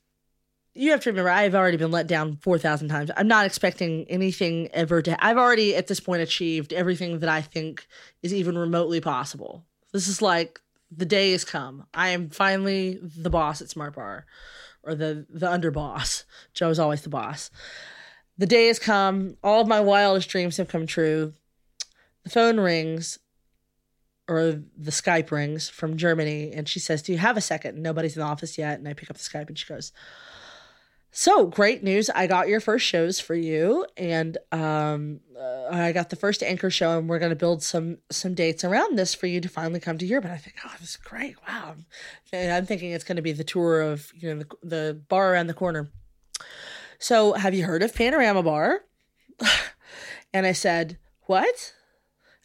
you 0.75 0.90
have 0.92 1.00
to 1.00 1.11
remember 1.11 1.30
I've 1.30 1.54
already 1.54 1.76
been 1.76 1.90
let 1.90 2.07
down 2.07 2.37
4,000 2.37 2.88
times. 2.88 3.11
I'm 3.16 3.28
not 3.28 3.47
expecting 3.47 4.07
anything 4.09 4.69
ever 4.73 5.02
to 5.02 5.25
I've 5.25 5.37
already 5.37 5.75
at 5.75 5.88
this 5.88 6.00
point 6.00 6.23
achieved 6.23 6.73
everything 6.73 7.19
that 7.21 7.28
I 7.28 7.42
think 7.42 7.87
is 8.23 8.33
even 8.33 8.57
remotely 8.57 9.00
possible. 9.00 9.64
This 9.92 10.07
is 10.07 10.23
like 10.23 10.61
the 10.90 11.07
day 11.07 11.33
has 11.33 11.45
come. 11.45 11.87
I 11.92 12.11
am 12.11 12.30
finally 12.30 12.99
the 13.02 13.30
boss 13.30 13.61
at 13.61 13.69
Smart 13.71 13.95
Bar 13.95 14.26
or 14.83 14.95
the 14.95 15.26
the 15.28 15.47
underboss. 15.47 16.25
Joe 16.54 16.71
is 16.71 16.78
always 16.78 17.02
the 17.02 17.09
boss. 17.09 17.50
The 18.40 18.47
day 18.47 18.68
has 18.68 18.78
come. 18.78 19.37
All 19.44 19.61
of 19.61 19.68
my 19.68 19.80
wildest 19.80 20.30
dreams 20.30 20.56
have 20.56 20.68
come 20.68 20.87
true. 20.87 21.35
The 22.25 22.30
phone 22.30 22.59
rings 22.59 23.18
or 24.26 24.62
the 24.78 24.90
Skype 24.90 25.30
rings 25.30 25.68
from 25.68 25.99
Germany 25.99 26.52
and 26.54 26.66
she 26.66 26.80
says, 26.80 27.02
"Do 27.02 27.12
you 27.12 27.18
have 27.18 27.37
a 27.37 27.42
second? 27.42 27.82
Nobody's 27.82 28.16
in 28.16 28.20
the 28.20 28.26
office 28.26 28.56
yet." 28.56 28.78
And 28.78 28.88
I 28.88 28.94
pick 28.94 29.11
up 29.11 29.18
the 29.18 29.23
Skype 29.23 29.49
and 29.49 29.59
she 29.59 29.66
goes, 29.66 29.92
so 31.12 31.47
great 31.47 31.82
news! 31.82 32.09
I 32.09 32.28
got 32.28 32.47
your 32.47 32.61
first 32.61 32.87
shows 32.87 33.18
for 33.18 33.35
you, 33.35 33.85
and 33.97 34.38
um, 34.52 35.20
uh, 35.37 35.66
I 35.68 35.90
got 35.90 36.09
the 36.09 36.16
first 36.16 36.40
anchor 36.40 36.70
show, 36.70 36.97
and 36.99 37.09
we're 37.09 37.18
going 37.18 37.30
to 37.30 37.37
build 37.37 37.64
some 37.64 37.99
some 38.11 38.35
dates 38.35 38.62
around 38.62 38.97
this 38.97 39.12
for 39.12 39.26
you 39.26 39.40
to 39.40 39.49
finally 39.49 39.80
come 39.80 39.99
to 39.99 40.06
Europe. 40.06 40.25
And 40.25 40.32
I 40.32 40.37
think, 40.37 40.56
oh, 40.64 40.73
this 40.78 40.90
is 40.90 40.97
great! 40.97 41.35
Wow, 41.49 41.75
and 42.32 42.52
I'm 42.52 42.64
thinking 42.64 42.92
it's 42.92 43.02
going 43.02 43.16
to 43.16 43.23
be 43.23 43.32
the 43.32 43.42
tour 43.42 43.80
of 43.80 44.12
you 44.14 44.32
know 44.32 44.44
the, 44.44 44.68
the 44.68 45.02
bar 45.09 45.32
around 45.32 45.49
the 45.49 45.54
corner. 45.54 45.90
So, 47.00 47.33
have 47.33 47.54
you 47.54 47.64
heard 47.64 47.83
of 47.83 47.95
Panorama 47.95 48.42
Bar? 48.42 48.83
and 50.33 50.47
I 50.47 50.52
said, 50.52 50.99
what? 51.23 51.73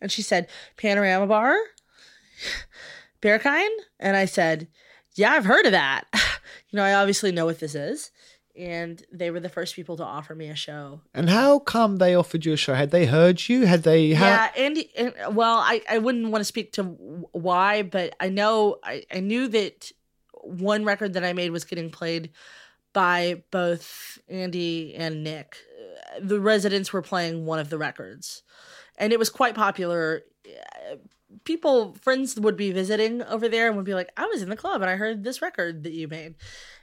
And 0.02 0.12
she 0.12 0.22
said, 0.22 0.48
Panorama 0.78 1.28
Bar, 1.28 1.56
Berghain, 3.22 3.70
and 4.00 4.18
I 4.18 4.26
said, 4.26 4.68
yeah, 5.14 5.32
I've 5.32 5.46
heard 5.46 5.66
of 5.66 5.74
that. 5.74 6.06
you 6.70 6.78
know, 6.78 6.84
I 6.84 6.94
obviously 6.94 7.32
know 7.32 7.46
what 7.46 7.60
this 7.60 7.76
is 7.76 8.12
and 8.58 9.04
they 9.12 9.32
were 9.32 9.40
the 9.40 9.50
first 9.50 9.76
people 9.76 9.98
to 9.98 10.04
offer 10.04 10.34
me 10.34 10.48
a 10.48 10.56
show. 10.56 11.02
And 11.14 11.30
how 11.30 11.60
come 11.60 11.98
they 11.98 12.16
offered 12.16 12.46
you 12.46 12.54
a 12.54 12.58
show? 12.58 12.74
Had 12.74 12.92
they 12.92 13.06
heard 13.06 13.48
you? 13.50 13.66
Had 13.66 13.84
they? 13.84 14.06
yeah, 14.08 14.52
Andy. 14.58 14.90
And, 14.98 15.14
well, 15.36 15.58
I 15.58 15.82
I 15.90 15.98
wouldn't 15.98 16.32
want 16.32 16.40
to 16.40 16.46
speak 16.46 16.72
to 16.74 16.84
why, 16.84 17.84
but 17.84 18.16
I 18.20 18.30
know 18.30 18.78
I 18.84 19.04
I 19.14 19.20
knew 19.20 19.48
that 19.50 19.92
one 20.42 20.86
record 20.86 21.14
that 21.14 21.24
I 21.24 21.34
made 21.34 21.52
was 21.52 21.66
getting 21.66 21.90
played 21.90 22.30
by 22.96 23.44
both 23.52 24.18
Andy 24.28 24.96
and 24.96 25.24
Nick. 25.24 25.58
The 26.20 26.40
residents 26.40 26.92
were 26.92 27.04
playing 27.04 27.46
one 27.46 27.60
of 27.60 27.70
the 27.70 27.78
records, 27.78 28.42
and 28.98 29.14
it 29.14 29.20
was 29.20 29.30
quite 29.30 29.54
popular. 29.54 30.24
People, 31.44 31.94
friends 32.02 32.40
would 32.40 32.58
be 32.58 32.72
visiting 32.72 33.22
over 33.22 33.48
there 33.48 33.68
and 33.68 33.76
would 33.76 33.86
be 33.86 33.94
like, 33.94 34.10
"I 34.18 34.26
was 34.26 34.42
in 34.42 34.50
the 34.50 34.56
club 34.56 34.82
and 34.82 34.90
I 34.90 34.96
heard 34.96 35.24
this 35.24 35.44
record 35.44 35.84
that 35.84 35.94
you 35.94 36.08
made." 36.08 36.36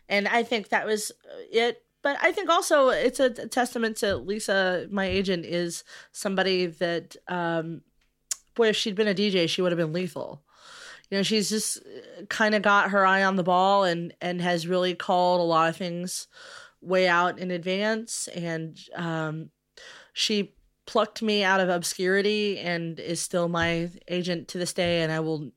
and 0.08 0.28
I 0.28 0.42
think 0.42 0.68
that 0.68 0.86
was 0.86 1.10
uh, 1.10 1.42
it. 1.50 1.82
But 2.02 2.18
I 2.20 2.32
think 2.32 2.50
also 2.50 2.88
it's 2.88 3.20
a 3.20 3.30
testament 3.30 3.96
to 3.98 4.16
Lisa, 4.16 4.88
my 4.90 5.06
agent, 5.06 5.44
is 5.44 5.84
somebody 6.10 6.66
that, 6.66 7.14
um, 7.28 7.82
boy, 8.56 8.70
if 8.70 8.76
she'd 8.76 8.96
been 8.96 9.06
a 9.06 9.14
DJ, 9.14 9.48
she 9.48 9.62
would 9.62 9.70
have 9.70 9.78
been 9.78 9.92
lethal. 9.92 10.42
You 11.12 11.18
know, 11.18 11.22
she's 11.22 11.50
just 11.50 11.76
uh, 11.76 12.24
kind 12.30 12.54
of 12.54 12.62
got 12.62 12.90
her 12.90 13.04
eye 13.04 13.22
on 13.22 13.36
the 13.36 13.42
ball 13.42 13.84
and 13.84 14.14
and 14.22 14.40
has 14.40 14.66
really 14.66 14.94
called 14.94 15.42
a 15.42 15.44
lot 15.44 15.68
of 15.68 15.76
things 15.76 16.26
way 16.80 17.06
out 17.06 17.38
in 17.38 17.50
advance. 17.50 18.28
And 18.28 18.78
um, 18.96 19.50
she 20.14 20.54
plucked 20.86 21.20
me 21.20 21.44
out 21.44 21.60
of 21.60 21.68
obscurity 21.68 22.58
and 22.58 22.98
is 22.98 23.20
still 23.20 23.48
my 23.48 23.90
agent 24.08 24.48
to 24.48 24.58
this 24.58 24.72
day. 24.72 25.02
And 25.02 25.12
I 25.12 25.20
will 25.20 25.52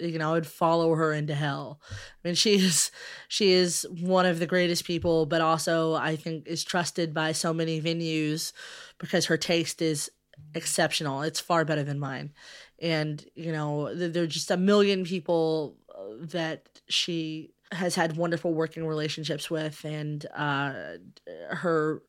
you 0.00 0.18
know, 0.18 0.30
I 0.30 0.32
would 0.32 0.46
follow 0.46 0.92
her 0.96 1.12
into 1.12 1.36
hell. 1.36 1.80
I 1.90 2.28
mean, 2.28 2.34
she 2.34 2.56
is 2.56 2.90
she 3.28 3.52
is 3.52 3.86
one 4.00 4.26
of 4.26 4.40
the 4.40 4.46
greatest 4.46 4.84
people, 4.84 5.24
but 5.24 5.40
also 5.40 5.94
I 5.94 6.16
think 6.16 6.48
is 6.48 6.64
trusted 6.64 7.14
by 7.14 7.30
so 7.30 7.54
many 7.54 7.80
venues 7.80 8.52
because 8.98 9.26
her 9.26 9.36
taste 9.36 9.80
is 9.80 10.10
exceptional. 10.54 11.22
It's 11.22 11.40
far 11.40 11.64
better 11.64 11.82
than 11.82 11.98
mine, 11.98 12.32
and 12.80 13.24
you 13.34 13.52
know, 13.52 13.94
there 13.94 14.24
are 14.24 14.26
just 14.26 14.50
a 14.50 14.56
million 14.56 15.04
people 15.04 15.76
uh, 15.94 16.24
that 16.26 16.80
she 16.88 17.52
has 17.72 17.94
had 17.94 18.16
wonderful 18.16 18.52
working 18.52 18.86
relationships 18.86 19.50
with, 19.50 19.84
and 19.84 20.26
uh, 20.34 20.72
her 21.50 22.02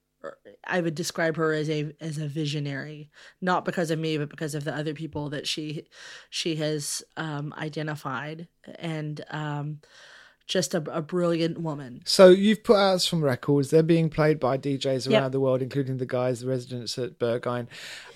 I 0.65 0.81
would 0.81 0.95
describe 0.95 1.35
her 1.37 1.53
as 1.53 1.69
a 1.69 1.93
as 1.99 2.17
a 2.17 2.27
visionary, 2.27 3.09
not 3.41 3.65
because 3.65 3.91
of 3.91 3.99
me, 3.99 4.17
but 4.17 4.29
because 4.29 4.55
of 4.55 4.63
the 4.63 4.75
other 4.75 4.93
people 4.93 5.29
that 5.29 5.47
she 5.47 5.85
she 6.29 6.55
has 6.57 7.03
um, 7.17 7.53
identified, 7.57 8.47
and 8.79 9.23
um, 9.29 9.79
just 10.51 10.73
a, 10.73 10.83
a, 10.91 11.01
brilliant 11.01 11.59
woman. 11.59 12.01
So 12.05 12.29
you've 12.29 12.63
put 12.63 12.75
out 12.75 13.01
some 13.01 13.23
records; 13.23 13.69
they're 13.69 13.83
being 13.83 14.09
played 14.09 14.39
by 14.39 14.57
DJs 14.57 15.09
around 15.09 15.23
yep. 15.23 15.31
the 15.31 15.39
world, 15.39 15.61
including 15.61 15.97
the 15.97 16.05
guys, 16.05 16.41
the 16.41 16.47
residents 16.47 16.97
at 16.97 17.17
Berghain. 17.17 17.67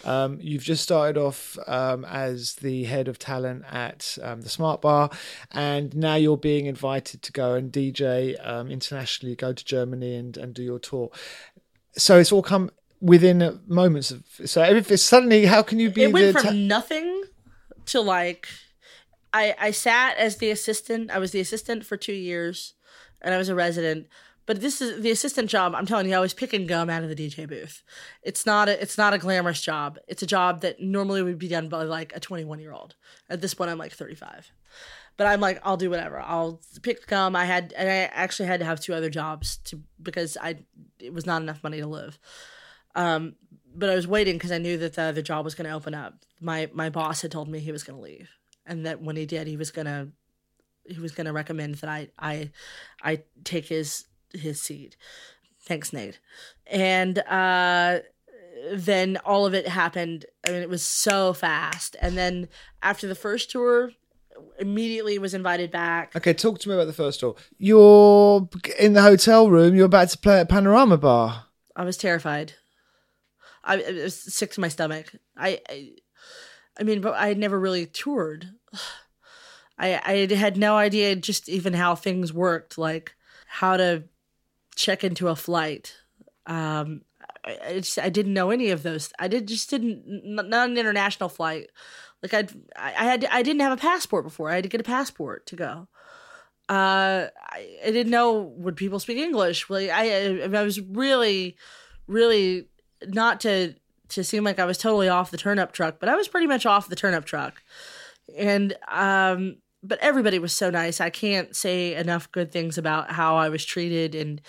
Um, 0.03 0.37
you've 0.41 0.63
just 0.63 0.83
started 0.83 1.17
off 1.17 1.57
um, 1.65 2.03
as 2.05 2.55
the 2.55 2.83
head 2.83 3.07
of 3.07 3.17
talent 3.17 3.63
at 3.71 4.17
um, 4.21 4.41
the 4.41 4.49
Smart 4.49 4.81
Bar, 4.81 5.09
and 5.51 5.95
now 5.95 6.15
you're 6.15 6.37
being 6.37 6.65
invited 6.65 7.21
to 7.21 7.31
go 7.31 7.53
and 7.53 7.71
DJ 7.71 8.35
um, 8.45 8.69
internationally, 8.69 9.35
go 9.35 9.53
to 9.53 9.63
Germany 9.65 10.15
and, 10.15 10.37
and 10.37 10.53
do 10.53 10.61
your 10.61 10.79
tour 10.79 11.11
so 11.97 12.19
it's 12.19 12.31
all 12.31 12.41
come 12.41 12.69
within 13.01 13.59
moments 13.67 14.11
of 14.11 14.23
so 14.45 14.63
if 14.63 14.91
it's 14.91 15.03
suddenly 15.03 15.45
how 15.45 15.61
can 15.61 15.79
you 15.79 15.89
be 15.89 16.03
it 16.03 16.13
went 16.13 16.33
from 16.33 16.43
ta- 16.43 16.51
nothing 16.51 17.23
to 17.85 18.01
like 18.01 18.47
i 19.35 19.55
i 19.59 19.71
sat 19.71 20.17
as 20.17 20.37
the 20.37 20.49
assistant 20.51 21.11
i 21.11 21.19
was 21.19 21.31
the 21.31 21.39
assistant 21.39 21.85
for 21.85 21.97
two 21.97 22.13
years 22.13 22.73
and 23.21 23.33
i 23.33 23.37
was 23.37 23.49
a 23.49 23.55
resident 23.55 24.07
but 24.45 24.61
this 24.61 24.81
is 24.81 25.01
the 25.01 25.11
assistant 25.11 25.49
job 25.49 25.73
i'm 25.75 25.85
telling 25.85 26.07
you 26.09 26.15
i 26.15 26.19
was 26.19 26.33
picking 26.33 26.65
gum 26.65 26.89
out 26.89 27.03
of 27.03 27.09
the 27.09 27.15
dj 27.15 27.47
booth 27.47 27.83
it's 28.23 28.45
not 28.45 28.69
a 28.69 28.81
it's 28.81 28.97
not 28.97 29.13
a 29.13 29.17
glamorous 29.17 29.61
job 29.61 29.97
it's 30.07 30.23
a 30.23 30.27
job 30.27 30.61
that 30.61 30.79
normally 30.79 31.21
would 31.21 31.39
be 31.39 31.47
done 31.47 31.69
by 31.69 31.83
like 31.83 32.13
a 32.15 32.19
21 32.19 32.59
year 32.59 32.71
old 32.71 32.95
at 33.29 33.41
this 33.41 33.53
point 33.53 33.69
i'm 33.69 33.77
like 33.77 33.93
35 33.93 34.51
but 35.17 35.27
I'm 35.27 35.39
like, 35.39 35.59
I'll 35.63 35.77
do 35.77 35.89
whatever. 35.89 36.19
I'll 36.19 36.61
pick 36.81 37.07
gum. 37.07 37.35
I 37.35 37.45
had, 37.45 37.73
and 37.77 37.89
I 37.89 38.09
actually 38.13 38.47
had 38.47 38.59
to 38.59 38.65
have 38.65 38.79
two 38.79 38.93
other 38.93 39.09
jobs 39.09 39.57
to 39.65 39.81
because 40.01 40.37
I 40.41 40.57
it 40.99 41.13
was 41.13 41.25
not 41.25 41.41
enough 41.41 41.63
money 41.63 41.79
to 41.79 41.87
live. 41.87 42.19
Um, 42.95 43.35
but 43.73 43.89
I 43.89 43.95
was 43.95 44.07
waiting 44.07 44.35
because 44.35 44.51
I 44.51 44.57
knew 44.57 44.77
that 44.77 44.93
the 44.93 45.03
other 45.03 45.21
job 45.21 45.45
was 45.45 45.55
going 45.55 45.69
to 45.69 45.75
open 45.75 45.93
up. 45.93 46.25
My 46.41 46.69
my 46.73 46.89
boss 46.89 47.21
had 47.21 47.31
told 47.31 47.47
me 47.47 47.59
he 47.59 47.71
was 47.71 47.83
going 47.83 47.97
to 47.97 48.03
leave, 48.03 48.29
and 48.65 48.85
that 48.85 49.01
when 49.01 49.15
he 49.15 49.25
did, 49.25 49.47
he 49.47 49.57
was 49.57 49.71
gonna 49.71 50.09
he 50.85 50.99
was 50.99 51.11
gonna 51.11 51.33
recommend 51.33 51.75
that 51.75 51.89
I 51.89 52.09
I 52.17 52.51
I 53.01 53.23
take 53.43 53.67
his 53.67 54.05
his 54.33 54.61
seat. 54.61 54.95
Thanks, 55.61 55.91
Nate. 55.91 56.19
And 56.67 57.19
uh, 57.19 57.99
then 58.71 59.17
all 59.25 59.45
of 59.45 59.53
it 59.53 59.67
happened. 59.67 60.25
I 60.47 60.51
mean, 60.51 60.61
it 60.61 60.69
was 60.69 60.83
so 60.83 61.33
fast. 61.33 61.95
And 61.99 62.15
then 62.17 62.49
after 62.83 63.07
the 63.07 63.15
first 63.15 63.49
tour, 63.49 63.91
immediately 64.59 65.17
was 65.17 65.33
invited 65.33 65.71
back. 65.71 66.15
Okay, 66.15 66.33
talk 66.33 66.59
to 66.59 66.69
me 66.69 66.75
about 66.75 66.85
the 66.85 66.93
first 66.93 67.19
tour. 67.19 67.35
You're 67.57 68.47
in 68.77 68.93
the 68.93 69.01
hotel 69.01 69.49
room. 69.49 69.75
You're 69.75 69.85
about 69.85 70.09
to 70.09 70.17
play 70.17 70.39
at 70.39 70.49
Panorama 70.49 70.97
Bar. 70.97 71.45
I 71.75 71.83
was 71.83 71.97
terrified. 71.97 72.53
I, 73.63 73.81
I 73.81 73.91
was 74.03 74.15
sick 74.15 74.51
to 74.51 74.61
my 74.61 74.67
stomach. 74.67 75.15
I, 75.35 75.59
I, 75.67 75.91
I 76.79 76.83
mean, 76.83 77.01
but 77.01 77.13
I 77.13 77.27
had 77.27 77.37
never 77.37 77.59
really 77.59 77.85
toured. 77.85 78.51
I, 79.77 80.27
I 80.29 80.33
had 80.35 80.55
no 80.55 80.77
idea 80.77 81.15
just 81.17 81.49
even 81.49 81.73
how 81.73 81.95
things 81.95 82.31
worked, 82.31 82.77
like 82.77 83.13
how 83.47 83.75
to 83.75 84.03
check 84.75 85.03
into 85.03 85.27
a 85.27 85.35
flight. 85.35 85.95
Um, 86.45 87.01
I, 87.43 87.57
I, 87.67 87.73
just, 87.75 87.99
I 87.99 88.09
didn't 88.09 88.33
know 88.33 88.51
any 88.51 88.71
of 88.71 88.83
those. 88.83 89.11
I 89.19 89.27
did 89.27 89.47
just 89.47 89.69
didn't 89.69 90.03
not 90.07 90.69
an 90.69 90.77
international 90.77 91.27
flight. 91.29 91.71
Like 92.23 92.33
I'd, 92.33 92.51
I 92.77 92.91
had, 92.91 93.25
I 93.29 93.43
didn't 93.43 93.61
have 93.61 93.77
a 93.77 93.81
passport 93.81 94.23
before. 94.23 94.49
I 94.49 94.55
had 94.55 94.63
to 94.63 94.69
get 94.69 94.81
a 94.81 94.85
passport 94.85 95.45
to 95.47 95.55
go. 95.55 95.87
Uh, 96.67 97.27
I, 97.51 97.77
I 97.85 97.91
didn't 97.91 98.11
know 98.11 98.53
would 98.57 98.77
people 98.77 98.99
speak 98.99 99.17
English. 99.17 99.69
Like 99.69 99.89
I, 99.89 100.41
I, 100.41 100.41
I 100.43 100.63
was 100.63 100.79
really, 100.79 101.57
really 102.07 102.69
not 103.05 103.41
to 103.41 103.75
to 104.09 104.23
seem 104.23 104.43
like 104.43 104.59
I 104.59 104.65
was 104.65 104.77
totally 104.77 105.09
off 105.09 105.31
the 105.31 105.37
turnip 105.37 105.71
truck, 105.71 105.99
but 105.99 106.09
I 106.09 106.15
was 106.15 106.27
pretty 106.27 106.47
much 106.47 106.65
off 106.65 106.89
the 106.89 106.95
turnip 106.95 107.25
truck. 107.25 107.61
And 108.35 108.75
um, 108.87 109.57
but 109.83 109.99
everybody 109.99 110.39
was 110.39 110.53
so 110.53 110.69
nice. 110.69 110.99
I 110.99 111.09
can't 111.09 111.55
say 111.55 111.95
enough 111.95 112.31
good 112.31 112.51
things 112.51 112.77
about 112.77 113.11
how 113.11 113.35
I 113.37 113.49
was 113.49 113.63
treated 113.65 114.15
and 114.15 114.41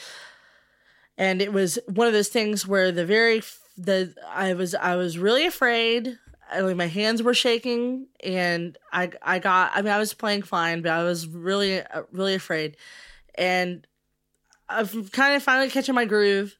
and 1.18 1.40
it 1.40 1.52
was 1.52 1.78
one 1.86 2.06
of 2.06 2.12
those 2.12 2.28
things 2.28 2.66
where 2.66 2.92
the 2.92 3.06
very 3.06 3.42
the 3.76 4.14
I 4.28 4.54
was 4.54 4.74
I 4.74 4.96
was 4.96 5.18
really 5.18 5.46
afraid 5.46 6.18
I, 6.50 6.60
like 6.60 6.76
my 6.76 6.86
hands 6.86 7.22
were 7.22 7.34
shaking 7.34 8.06
and 8.22 8.76
I 8.92 9.10
I 9.22 9.38
got 9.38 9.72
I 9.74 9.82
mean 9.82 9.92
I 9.92 9.98
was 9.98 10.14
playing 10.14 10.42
fine 10.42 10.82
but 10.82 10.92
I 10.92 11.02
was 11.02 11.26
really 11.26 11.82
uh, 11.82 12.02
really 12.12 12.34
afraid 12.34 12.76
and 13.34 13.86
I'm 14.68 15.08
kind 15.08 15.36
of 15.36 15.42
finally 15.42 15.70
catching 15.70 15.94
my 15.94 16.04
groove 16.04 16.56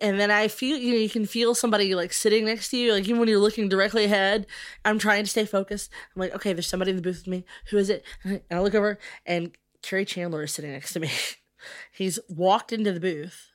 and 0.00 0.20
then 0.20 0.30
I 0.30 0.48
feel 0.48 0.76
you 0.76 0.92
know 0.92 0.98
you 0.98 1.08
can 1.08 1.26
feel 1.26 1.54
somebody 1.54 1.94
like 1.94 2.12
sitting 2.12 2.44
next 2.44 2.70
to 2.70 2.76
you 2.76 2.92
like 2.92 3.04
even 3.04 3.18
when 3.18 3.28
you're 3.28 3.38
looking 3.38 3.68
directly 3.68 4.04
ahead 4.04 4.46
I'm 4.84 4.98
trying 4.98 5.24
to 5.24 5.30
stay 5.30 5.44
focused 5.44 5.90
I'm 6.14 6.20
like 6.20 6.34
okay 6.34 6.52
there's 6.52 6.66
somebody 6.66 6.90
in 6.90 6.96
the 6.96 7.02
booth 7.02 7.18
with 7.18 7.26
me 7.26 7.44
who 7.70 7.78
is 7.78 7.90
it 7.90 8.04
and 8.24 8.40
I 8.50 8.60
look 8.60 8.74
over 8.74 8.98
and 9.24 9.56
Kerri 9.82 10.06
Chandler 10.06 10.42
is 10.42 10.52
sitting 10.52 10.72
next 10.72 10.92
to 10.92 11.00
me 11.00 11.10
He's 11.92 12.18
walked 12.28 12.72
into 12.72 12.92
the 12.92 13.00
booth 13.00 13.50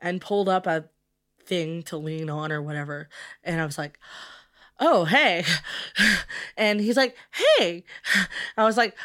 and 0.00 0.20
pulled 0.20 0.48
up 0.48 0.66
a 0.66 0.84
thing 1.44 1.82
to 1.84 1.96
lean 1.96 2.30
on 2.30 2.52
or 2.52 2.62
whatever. 2.62 3.08
And 3.42 3.60
I 3.60 3.66
was 3.66 3.78
like, 3.78 3.98
oh, 4.78 5.04
hey. 5.04 5.44
And 6.56 6.80
he's 6.80 6.96
like, 6.96 7.16
hey. 7.58 7.84
I 8.56 8.64
was 8.64 8.76
like, 8.76 8.96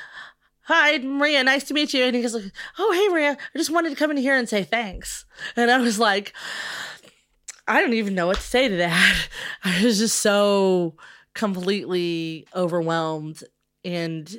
hi, 0.63 0.99
Marea, 0.99 1.43
nice 1.43 1.63
to 1.65 1.73
meet 1.73 1.93
you. 1.93 2.03
And 2.03 2.15
he 2.15 2.21
goes, 2.21 2.33
like, 2.33 2.51
oh, 2.79 2.91
hey, 2.93 3.13
Marea, 3.13 3.37
I 3.53 3.57
just 3.57 3.69
wanted 3.69 3.89
to 3.89 3.95
come 3.95 4.11
in 4.11 4.17
here 4.17 4.35
and 4.35 4.47
say 4.47 4.63
thanks. 4.63 5.25
And 5.55 5.69
I 5.69 5.77
was 5.77 5.99
like, 5.99 6.33
I 7.67 7.81
don't 7.81 7.93
even 7.93 8.15
know 8.15 8.27
what 8.27 8.37
to 8.37 8.43
say 8.43 8.67
to 8.67 8.75
that. 8.77 9.27
I 9.63 9.83
was 9.83 9.99
just 9.99 10.19
so 10.19 10.95
completely 11.33 12.47
overwhelmed 12.55 13.43
and 13.83 14.37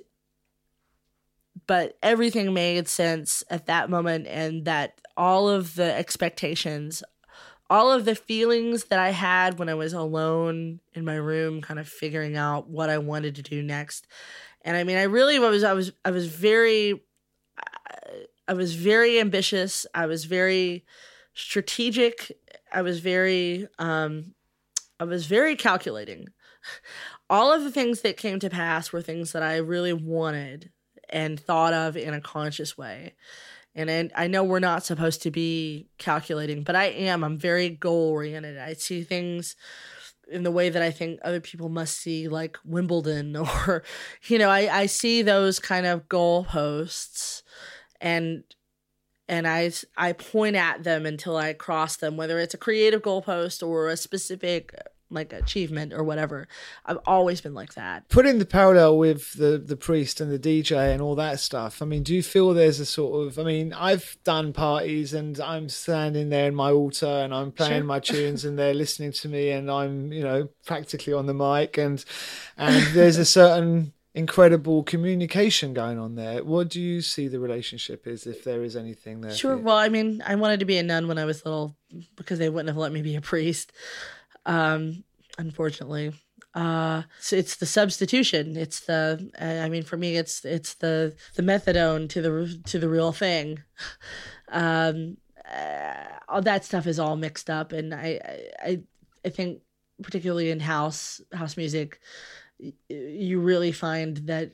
but 1.66 1.96
everything 2.02 2.52
made 2.52 2.88
sense 2.88 3.42
at 3.50 3.66
that 3.66 3.90
moment 3.90 4.26
and 4.26 4.64
that 4.64 5.00
all 5.16 5.48
of 5.48 5.74
the 5.74 5.92
expectations 5.94 7.02
all 7.70 7.90
of 7.90 8.04
the 8.04 8.14
feelings 8.14 8.84
that 8.84 9.00
i 9.00 9.10
had 9.10 9.58
when 9.58 9.68
i 9.68 9.74
was 9.74 9.92
alone 9.92 10.78
in 10.92 11.04
my 11.04 11.16
room 11.16 11.60
kind 11.60 11.80
of 11.80 11.88
figuring 11.88 12.36
out 12.36 12.68
what 12.68 12.88
i 12.88 12.98
wanted 12.98 13.34
to 13.34 13.42
do 13.42 13.62
next 13.62 14.06
and 14.64 14.76
i 14.76 14.84
mean 14.84 14.96
i 14.96 15.02
really 15.02 15.38
was 15.38 15.62
i 15.62 15.72
was 15.72 15.92
i 16.04 16.10
was 16.10 16.26
very 16.26 17.02
i 18.48 18.52
was 18.52 18.74
very 18.74 19.20
ambitious 19.20 19.86
i 19.94 20.06
was 20.06 20.24
very 20.24 20.84
strategic 21.34 22.32
i 22.72 22.82
was 22.82 23.00
very 23.00 23.66
um 23.78 24.34
i 24.98 25.04
was 25.04 25.26
very 25.26 25.56
calculating 25.56 26.26
all 27.30 27.52
of 27.52 27.62
the 27.62 27.70
things 27.70 28.00
that 28.02 28.16
came 28.16 28.38
to 28.38 28.50
pass 28.50 28.92
were 28.92 29.02
things 29.02 29.32
that 29.32 29.42
i 29.42 29.56
really 29.56 29.92
wanted 29.92 30.70
and 31.14 31.38
thought 31.38 31.72
of 31.72 31.96
in 31.96 32.14
a 32.14 32.20
conscious 32.20 32.76
way. 32.76 33.14
And 33.74 33.90
I, 33.90 34.24
I 34.24 34.26
know 34.26 34.44
we're 34.44 34.60
not 34.60 34.84
supposed 34.84 35.22
to 35.22 35.30
be 35.30 35.88
calculating, 35.98 36.62
but 36.62 36.76
I 36.76 36.86
am. 36.86 37.24
I'm 37.24 37.38
very 37.38 37.70
goal 37.70 38.10
oriented. 38.10 38.58
I 38.58 38.74
see 38.74 39.02
things 39.02 39.56
in 40.30 40.42
the 40.42 40.50
way 40.50 40.68
that 40.68 40.82
I 40.82 40.90
think 40.90 41.20
other 41.22 41.40
people 41.40 41.68
must 41.68 41.98
see, 41.98 42.28
like 42.28 42.58
Wimbledon, 42.64 43.36
or, 43.66 43.82
you 44.26 44.38
know, 44.38 44.50
I, 44.50 44.80
I 44.80 44.86
see 44.86 45.22
those 45.22 45.58
kind 45.58 45.86
of 45.86 46.08
goalposts 46.08 47.42
and 48.00 48.44
and 49.26 49.48
I 49.48 49.72
I 49.96 50.12
point 50.12 50.56
at 50.56 50.84
them 50.84 51.06
until 51.06 51.36
I 51.36 51.54
cross 51.54 51.96
them, 51.96 52.16
whether 52.16 52.38
it's 52.38 52.54
a 52.54 52.58
creative 52.58 53.02
goalpost 53.02 53.66
or 53.66 53.88
a 53.88 53.96
specific 53.96 54.74
like 55.14 55.32
achievement 55.32 55.92
or 55.92 56.02
whatever. 56.02 56.48
I've 56.84 56.98
always 57.06 57.40
been 57.40 57.54
like 57.54 57.74
that. 57.74 58.08
Putting 58.08 58.38
the 58.38 58.46
parallel 58.46 58.98
with 58.98 59.34
the 59.34 59.58
the 59.58 59.76
priest 59.76 60.20
and 60.20 60.30
the 60.30 60.38
DJ 60.38 60.92
and 60.92 61.00
all 61.00 61.14
that 61.16 61.40
stuff. 61.40 61.80
I 61.80 61.86
mean, 61.86 62.02
do 62.02 62.14
you 62.14 62.22
feel 62.22 62.52
there's 62.52 62.80
a 62.80 62.86
sort 62.86 63.26
of? 63.26 63.38
I 63.38 63.44
mean, 63.44 63.72
I've 63.72 64.16
done 64.24 64.52
parties 64.52 65.14
and 65.14 65.38
I'm 65.40 65.68
standing 65.68 66.28
there 66.28 66.48
in 66.48 66.54
my 66.54 66.70
altar 66.70 67.06
and 67.06 67.34
I'm 67.34 67.52
playing 67.52 67.80
sure. 67.80 67.84
my 67.84 68.00
tunes 68.00 68.44
and 68.44 68.58
they're 68.58 68.74
listening 68.74 69.12
to 69.12 69.28
me 69.28 69.50
and 69.50 69.70
I'm 69.70 70.12
you 70.12 70.22
know 70.22 70.48
practically 70.66 71.12
on 71.12 71.26
the 71.26 71.34
mic 71.34 71.78
and 71.78 72.04
and 72.56 72.84
there's 72.94 73.18
a 73.18 73.24
certain 73.24 73.92
incredible 74.14 74.84
communication 74.84 75.74
going 75.74 75.98
on 75.98 76.14
there. 76.14 76.44
What 76.44 76.70
do 76.70 76.80
you 76.80 77.02
see 77.02 77.28
the 77.28 77.40
relationship 77.40 78.06
is, 78.06 78.26
if 78.26 78.44
there 78.44 78.62
is 78.62 78.76
anything 78.76 79.20
there? 79.20 79.34
Sure. 79.34 79.56
Well, 79.56 79.76
I 79.76 79.88
mean, 79.88 80.22
I 80.24 80.36
wanted 80.36 80.60
to 80.60 80.66
be 80.66 80.78
a 80.78 80.82
nun 80.82 81.08
when 81.08 81.18
I 81.18 81.24
was 81.24 81.44
little 81.44 81.76
because 82.16 82.38
they 82.38 82.48
wouldn't 82.48 82.68
have 82.68 82.76
let 82.76 82.92
me 82.92 83.02
be 83.02 83.16
a 83.16 83.20
priest 83.20 83.72
um, 84.46 85.04
unfortunately. 85.38 86.12
Uh, 86.54 87.02
so 87.18 87.34
it's 87.34 87.56
the 87.56 87.66
substitution. 87.66 88.56
It's 88.56 88.80
the, 88.80 89.30
I 89.40 89.68
mean, 89.68 89.82
for 89.82 89.96
me, 89.96 90.16
it's 90.16 90.44
it's 90.44 90.74
the 90.74 91.16
the 91.34 91.42
methadone 91.42 92.08
to 92.10 92.22
the 92.22 92.62
to 92.66 92.78
the 92.78 92.88
real 92.88 93.12
thing. 93.12 93.62
Um, 94.50 95.16
uh, 95.50 96.18
all 96.28 96.42
that 96.42 96.64
stuff 96.64 96.86
is 96.86 97.00
all 97.00 97.16
mixed 97.16 97.48
up, 97.50 97.72
and 97.72 97.92
I 97.92 98.20
I 98.62 98.82
I 99.24 99.30
think 99.30 99.62
particularly 100.02 100.50
in 100.50 100.60
house 100.60 101.20
house 101.32 101.56
music, 101.56 101.98
you 102.88 103.40
really 103.40 103.72
find 103.72 104.18
that 104.28 104.52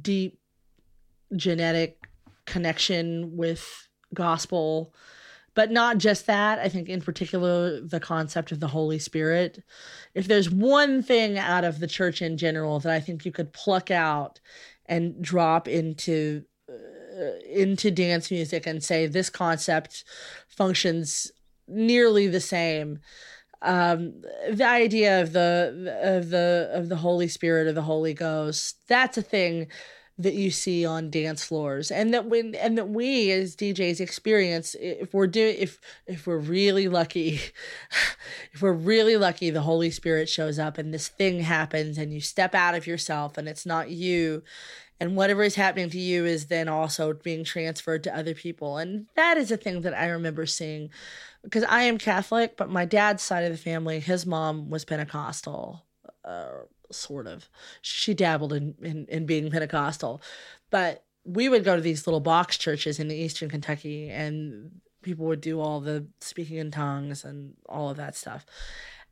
deep 0.00 0.38
genetic 1.36 2.08
connection 2.46 3.36
with 3.36 3.88
gospel 4.14 4.94
but 5.54 5.70
not 5.70 5.98
just 5.98 6.26
that. 6.26 6.58
I 6.58 6.68
think, 6.68 6.88
in 6.88 7.00
particular, 7.00 7.80
the 7.80 8.00
concept 8.00 8.52
of 8.52 8.60
the 8.60 8.68
Holy 8.68 8.98
Spirit. 8.98 9.62
If 10.14 10.28
there's 10.28 10.50
one 10.50 11.02
thing 11.02 11.38
out 11.38 11.64
of 11.64 11.78
the 11.78 11.86
church 11.86 12.22
in 12.22 12.36
general 12.36 12.80
that 12.80 12.92
I 12.92 13.00
think 13.00 13.24
you 13.24 13.32
could 13.32 13.52
pluck 13.52 13.90
out 13.90 14.40
and 14.86 15.20
drop 15.22 15.68
into 15.68 16.44
uh, 16.68 17.38
into 17.48 17.90
dance 17.90 18.30
music 18.30 18.66
and 18.66 18.82
say 18.82 19.06
this 19.06 19.30
concept 19.30 20.04
functions 20.48 21.30
nearly 21.68 22.26
the 22.26 22.40
same 22.40 22.98
um 23.62 24.22
the 24.50 24.66
idea 24.66 25.22
of 25.22 25.32
the 25.32 25.98
of 26.02 26.30
the 26.30 26.68
of 26.72 26.88
the 26.88 26.96
holy 26.96 27.28
spirit 27.28 27.66
or 27.66 27.72
the 27.72 27.82
holy 27.82 28.12
ghost 28.12 28.76
that's 28.88 29.16
a 29.16 29.22
thing 29.22 29.68
that 30.18 30.34
you 30.34 30.50
see 30.50 30.84
on 30.84 31.10
dance 31.10 31.44
floors 31.44 31.90
and 31.90 32.12
that 32.12 32.26
when 32.26 32.54
and 32.54 32.76
that 32.76 32.88
we 32.88 33.30
as 33.30 33.56
DJs 33.56 34.00
experience 34.00 34.76
if 34.78 35.12
we're 35.14 35.26
doing 35.26 35.56
if 35.58 35.80
if 36.06 36.26
we're 36.26 36.38
really 36.38 36.86
lucky 36.86 37.40
if 38.52 38.60
we're 38.60 38.72
really 38.72 39.16
lucky 39.16 39.50
the 39.50 39.62
holy 39.62 39.90
spirit 39.90 40.28
shows 40.28 40.58
up 40.58 40.78
and 40.78 40.92
this 40.92 41.08
thing 41.08 41.40
happens 41.40 41.96
and 41.96 42.12
you 42.12 42.20
step 42.20 42.54
out 42.54 42.74
of 42.74 42.86
yourself 42.86 43.38
and 43.38 43.48
it's 43.48 43.66
not 43.66 43.90
you. 43.90 44.42
And 45.00 45.16
whatever 45.16 45.42
is 45.42 45.56
happening 45.56 45.90
to 45.90 45.98
you 45.98 46.24
is 46.24 46.46
then 46.46 46.68
also 46.68 47.12
being 47.12 47.42
transferred 47.42 48.04
to 48.04 48.16
other 48.16 48.34
people. 48.34 48.76
And 48.76 49.06
that 49.16 49.36
is 49.36 49.50
a 49.50 49.56
thing 49.56 49.80
that 49.80 49.94
I 49.94 50.06
remember 50.06 50.46
seeing 50.46 50.90
because 51.42 51.64
I 51.64 51.82
am 51.82 51.98
Catholic 51.98 52.56
but 52.56 52.70
my 52.70 52.84
dad's 52.84 53.22
side 53.22 53.44
of 53.44 53.50
the 53.50 53.58
family 53.58 53.98
his 53.98 54.26
mom 54.26 54.70
was 54.70 54.84
Pentecostal 54.84 55.84
uh, 56.24 56.60
sort 56.92 57.26
of. 57.26 57.48
She 57.80 58.14
dabbled 58.14 58.52
in, 58.52 58.74
in, 58.82 59.06
in 59.08 59.26
being 59.26 59.50
Pentecostal, 59.50 60.22
but 60.70 61.04
we 61.24 61.48
would 61.48 61.64
go 61.64 61.76
to 61.76 61.82
these 61.82 62.06
little 62.06 62.20
box 62.20 62.58
churches 62.58 62.98
in 62.98 63.10
eastern 63.10 63.48
Kentucky, 63.48 64.10
and 64.10 64.80
people 65.02 65.26
would 65.26 65.40
do 65.40 65.60
all 65.60 65.80
the 65.80 66.06
speaking 66.20 66.56
in 66.56 66.70
tongues 66.70 67.24
and 67.24 67.54
all 67.68 67.90
of 67.90 67.96
that 67.96 68.16
stuff. 68.16 68.46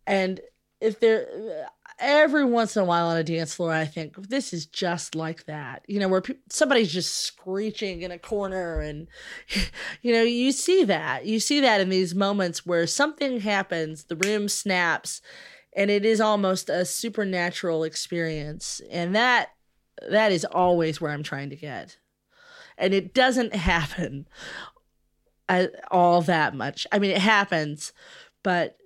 And 0.07 0.41
if 0.81 0.99
there, 0.99 1.69
every 1.99 2.45
once 2.45 2.75
in 2.75 2.83
a 2.83 2.87
while 2.87 3.07
on 3.09 3.17
a 3.17 3.25
dance 3.25 3.55
floor, 3.55 3.73
I 3.73 3.85
think 3.85 4.29
this 4.29 4.53
is 4.53 4.65
just 4.67 5.15
like 5.15 5.45
that, 5.45 5.85
you 5.87 6.01
know, 6.01 6.09
where 6.09 6.23
pe- 6.23 6.37
somebody's 6.49 6.93
just 6.93 7.19
screeching 7.19 8.03
in 8.03 8.11
a 8.11 8.19
corner, 8.19 8.81
and 8.81 9.07
you 10.03 10.13
know, 10.13 10.23
you 10.23 10.53
see 10.53 10.85
that, 10.85 11.27
you 11.27 11.39
see 11.39 11.61
that 11.61 11.81
in 11.81 11.91
these 11.91 12.15
moments 12.15 12.65
where 12.65 12.87
something 12.87 13.41
happens, 13.41 14.05
the 14.05 14.17
room 14.17 14.49
snaps, 14.49 15.21
and 15.75 15.91
it 15.91 16.05
is 16.05 16.21
almost 16.21 16.69
a 16.69 16.85
supernatural 16.85 17.85
experience. 17.85 18.81
And 18.91 19.15
that 19.15 19.51
that 20.09 20.33
is 20.33 20.47
always 20.47 21.01
where 21.01 21.13
i'm 21.13 21.23
trying 21.23 21.51
to 21.51 21.57
get. 21.57 21.99
And 22.79 22.95
it 22.95 23.15
doesn't 23.15 23.55
happen 23.55 24.27
all 25.91 26.23
that 26.23 26.55
much. 26.55 26.87
I 26.93 26.99
mean 26.99 27.11
it 27.11 27.19
happens 27.19 27.93
but 28.43 28.77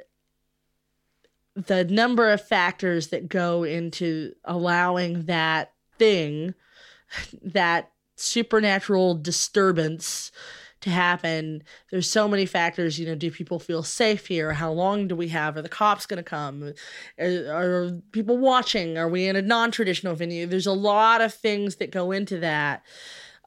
the 1.54 1.84
number 1.84 2.30
of 2.30 2.46
factors 2.46 3.08
that 3.08 3.28
go 3.28 3.62
into 3.62 4.34
allowing 4.44 5.22
that 5.26 5.72
thing 5.98 6.54
that 7.42 7.90
supernatural 8.16 9.14
disturbance 9.16 10.30
to 10.84 10.90
happen. 10.90 11.62
There's 11.90 12.08
so 12.08 12.28
many 12.28 12.46
factors. 12.46 12.98
You 12.98 13.06
know, 13.06 13.14
do 13.14 13.30
people 13.30 13.58
feel 13.58 13.82
safe 13.82 14.26
here? 14.26 14.52
How 14.52 14.70
long 14.70 15.08
do 15.08 15.16
we 15.16 15.28
have? 15.28 15.56
Are 15.56 15.62
the 15.62 15.68
cops 15.68 16.06
going 16.06 16.18
to 16.18 16.22
come? 16.22 16.72
Are, 17.18 17.24
are, 17.24 17.90
people 18.12 18.38
watching? 18.38 18.96
Are 18.96 19.08
we 19.08 19.26
in 19.26 19.36
a 19.36 19.42
non-traditional 19.42 20.14
venue? 20.14 20.46
There's 20.46 20.66
a 20.66 20.72
lot 20.72 21.20
of 21.20 21.34
things 21.34 21.76
that 21.76 21.90
go 21.90 22.12
into 22.12 22.38
that. 22.40 22.82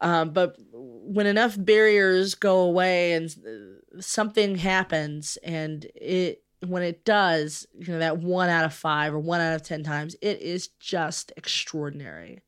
Um, 0.02 0.32
but 0.32 0.56
when 0.72 1.26
enough 1.26 1.56
barriers 1.58 2.36
go 2.36 2.60
away 2.60 3.14
and 3.14 3.34
something 4.00 4.56
happens, 4.56 5.38
and 5.44 5.86
it 5.96 6.44
when 6.66 6.84
it 6.84 7.06
does, 7.06 7.68
you 7.78 7.94
know, 7.94 8.00
that 8.00 8.18
one 8.18 8.50
out 8.50 8.66
of 8.66 8.74
five 8.74 9.14
or 9.14 9.20
one 9.20 9.42
out 9.42 9.56
of 9.56 9.64
ten 9.64 9.84
times, 9.84 10.16
it 10.22 10.42
is 10.42 10.68
just 10.80 11.32
extraordinary 11.38 12.42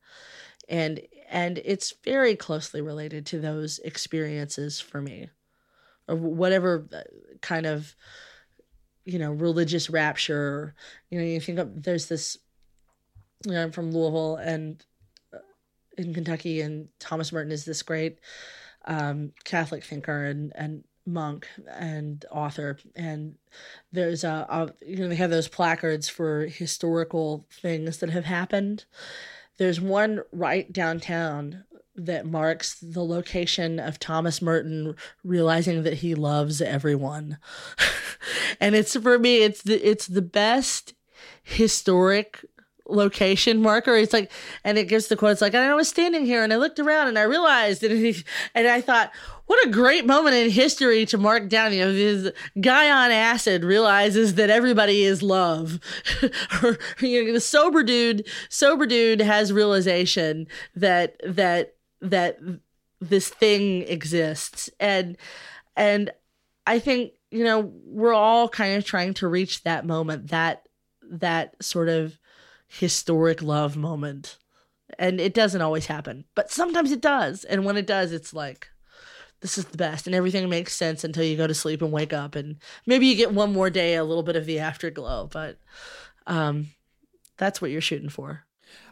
and 0.70 1.00
and 1.30 1.58
it's 1.64 1.94
very 2.04 2.34
closely 2.36 2.80
related 2.80 3.24
to 3.26 3.38
those 3.38 3.78
experiences 3.78 4.80
for 4.80 5.00
me 5.00 5.30
or 6.08 6.16
whatever 6.16 6.86
uh, 6.92 7.02
kind 7.40 7.66
of 7.66 7.94
you 9.04 9.18
know 9.18 9.30
religious 9.32 9.88
rapture. 9.88 10.74
You 11.08 11.18
know 11.18 11.24
you 11.24 11.40
think 11.40 11.58
of 11.58 11.82
there's 11.82 12.06
this 12.06 12.36
you 13.46 13.52
know 13.52 13.62
I'm 13.62 13.72
from 13.72 13.92
Louisville 13.92 14.36
and 14.36 14.84
uh, 15.32 15.38
in 15.96 16.12
Kentucky 16.12 16.60
and 16.60 16.88
Thomas 16.98 17.32
Merton 17.32 17.52
is 17.52 17.64
this 17.64 17.82
great 17.82 18.18
um, 18.84 19.32
Catholic 19.44 19.84
thinker 19.84 20.24
and 20.24 20.52
and 20.56 20.84
monk 21.06 21.46
and 21.68 22.24
author. 22.30 22.76
And 22.96 23.36
there's 23.92 24.24
a, 24.24 24.46
a 24.48 24.84
you 24.84 24.96
know 24.96 25.08
they 25.08 25.16
have 25.16 25.30
those 25.30 25.48
placards 25.48 26.08
for 26.08 26.46
historical 26.46 27.46
things 27.50 27.98
that 27.98 28.10
have 28.10 28.24
happened 28.24 28.84
there's 29.60 29.78
one 29.78 30.22
right 30.32 30.72
downtown 30.72 31.64
that 31.94 32.24
marks 32.24 32.78
the 32.80 33.04
location 33.04 33.78
of 33.78 33.98
Thomas 33.98 34.40
Merton 34.40 34.96
realizing 35.22 35.82
that 35.82 35.98
he 35.98 36.14
loves 36.14 36.62
everyone. 36.62 37.36
and 38.60 38.74
it's 38.74 38.96
for 38.96 39.18
me 39.18 39.42
it's 39.42 39.60
the 39.60 39.86
it's 39.86 40.06
the 40.06 40.22
best 40.22 40.94
historic 41.42 42.42
location 42.90 43.62
marker. 43.62 43.94
It's 43.96 44.12
like, 44.12 44.30
and 44.64 44.78
it 44.78 44.88
gives 44.88 45.08
the 45.08 45.16
quotes 45.16 45.40
like, 45.40 45.54
and 45.54 45.64
I 45.64 45.74
was 45.74 45.88
standing 45.88 46.26
here 46.26 46.42
and 46.42 46.52
I 46.52 46.56
looked 46.56 46.78
around 46.78 47.08
and 47.08 47.18
I 47.18 47.22
realized, 47.22 47.82
and, 47.84 47.98
he, 47.98 48.24
and 48.54 48.66
I 48.68 48.80
thought, 48.80 49.12
what 49.50 49.66
a 49.66 49.70
great 49.70 50.06
moment 50.06 50.36
in 50.36 50.48
history 50.48 51.04
to 51.06 51.18
mark 51.18 51.48
down. 51.48 51.72
You 51.72 51.86
know, 51.86 51.92
this 51.92 52.32
guy 52.60 52.88
on 52.88 53.10
acid 53.10 53.64
realizes 53.64 54.36
that 54.36 54.48
everybody 54.48 55.02
is 55.02 55.24
love. 55.24 55.80
you 57.00 57.24
know, 57.24 57.32
the 57.32 57.40
sober 57.40 57.82
dude, 57.82 58.28
sober 58.48 58.86
dude 58.86 59.20
has 59.20 59.52
realization 59.52 60.46
that, 60.76 61.20
that, 61.24 61.74
that 62.00 62.38
this 63.00 63.28
thing 63.28 63.82
exists. 63.88 64.70
And, 64.78 65.16
and 65.74 66.12
I 66.64 66.78
think, 66.78 67.14
you 67.32 67.42
know, 67.42 67.72
we're 67.86 68.14
all 68.14 68.48
kind 68.48 68.76
of 68.76 68.84
trying 68.84 69.14
to 69.14 69.26
reach 69.26 69.64
that 69.64 69.84
moment, 69.84 70.28
that, 70.28 70.68
that 71.10 71.60
sort 71.60 71.88
of 71.88 72.19
historic 72.70 73.42
love 73.42 73.76
moment. 73.76 74.38
And 74.98 75.20
it 75.20 75.34
doesn't 75.34 75.62
always 75.62 75.86
happen, 75.86 76.24
but 76.34 76.50
sometimes 76.50 76.90
it 76.90 77.00
does. 77.00 77.44
And 77.44 77.64
when 77.64 77.76
it 77.76 77.86
does, 77.86 78.12
it's 78.12 78.34
like, 78.34 78.68
this 79.40 79.56
is 79.56 79.66
the 79.66 79.78
best. 79.78 80.06
And 80.06 80.14
everything 80.14 80.48
makes 80.48 80.74
sense 80.74 81.04
until 81.04 81.24
you 81.24 81.36
go 81.36 81.46
to 81.46 81.54
sleep 81.54 81.80
and 81.80 81.92
wake 81.92 82.12
up. 82.12 82.34
And 82.34 82.56
maybe 82.86 83.06
you 83.06 83.14
get 83.14 83.32
one 83.32 83.52
more 83.52 83.70
day, 83.70 83.94
a 83.94 84.04
little 84.04 84.22
bit 84.22 84.36
of 84.36 84.46
the 84.46 84.58
afterglow, 84.58 85.28
but 85.32 85.58
um, 86.26 86.70
that's 87.36 87.62
what 87.62 87.70
you're 87.70 87.80
shooting 87.80 88.08
for. 88.08 88.44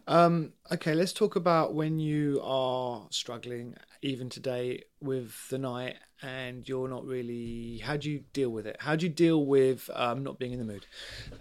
Um, 0.07 0.53
okay, 0.73 0.95
let's 0.95 1.13
talk 1.13 1.37
about 1.37 1.75
when 1.75 1.99
you 1.99 2.41
are 2.43 3.07
struggling, 3.11 3.75
even 4.01 4.31
today, 4.31 4.85
with 5.01 5.35
the 5.51 5.59
night, 5.59 5.97
and 6.23 6.69
you're 6.69 6.89
not 6.89 7.05
really. 7.05 7.79
How 7.79 7.97
do 7.97 8.11
you 8.11 8.25
deal 8.33 8.51
with 8.51 8.67
it? 8.67 8.77
How 8.81 8.97
do 8.97 9.07
you 9.07 9.13
deal 9.13 9.45
with 9.45 9.89
um, 9.95 10.23
not 10.23 10.39
being 10.39 10.53
in 10.53 10.59
the 10.59 10.65
mood? 10.65 10.87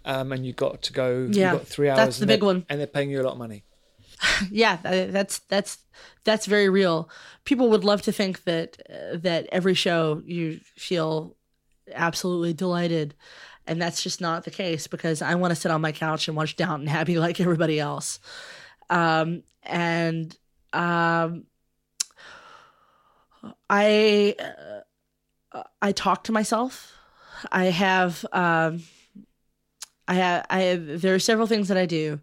Um, 0.05 0.31
and 0.31 0.45
you've 0.45 0.55
got 0.55 0.81
to 0.83 0.93
go. 0.93 1.27
Yeah, 1.31 1.53
you 1.53 1.57
got 1.59 1.67
three 1.67 1.89
hours. 1.89 1.97
that's 1.97 2.19
the 2.19 2.27
big 2.27 2.43
one. 2.43 2.65
and 2.69 2.79
they're 2.79 2.87
paying 2.87 3.09
you 3.09 3.21
a 3.21 3.23
lot 3.23 3.33
of 3.33 3.39
money. 3.39 3.63
yeah, 4.51 4.77
that's 4.81 5.39
that's 5.39 5.79
that's 6.23 6.45
very 6.45 6.69
real. 6.69 7.09
People 7.45 7.69
would 7.69 7.83
love 7.83 8.01
to 8.03 8.11
think 8.11 8.43
that 8.43 8.81
uh, 8.89 9.17
that 9.17 9.47
every 9.51 9.73
show 9.73 10.21
you 10.25 10.59
feel 10.75 11.35
absolutely 11.93 12.53
delighted, 12.53 13.13
and 13.65 13.81
that's 13.81 14.01
just 14.01 14.21
not 14.21 14.43
the 14.43 14.51
case 14.51 14.87
because 14.87 15.21
I 15.21 15.35
want 15.35 15.51
to 15.51 15.55
sit 15.55 15.71
on 15.71 15.81
my 15.81 15.91
couch 15.91 16.27
and 16.27 16.35
watch 16.35 16.55
Downton 16.55 16.87
Abbey 16.87 17.17
like 17.19 17.39
everybody 17.39 17.79
else. 17.79 18.19
Um, 18.89 19.43
and 19.63 20.35
um, 20.73 21.43
I 23.69 24.35
uh, 25.53 25.63
I 25.81 25.91
talk 25.91 26.23
to 26.25 26.31
myself. 26.31 26.93
I 27.51 27.65
have 27.65 28.25
um, 28.31 28.83
I 30.07 30.13
have 30.15 30.45
I 30.49 30.59
have 30.61 31.01
there 31.01 31.15
are 31.15 31.19
several 31.19 31.47
things 31.47 31.67
that 31.67 31.77
I 31.77 31.85
do. 31.85 32.19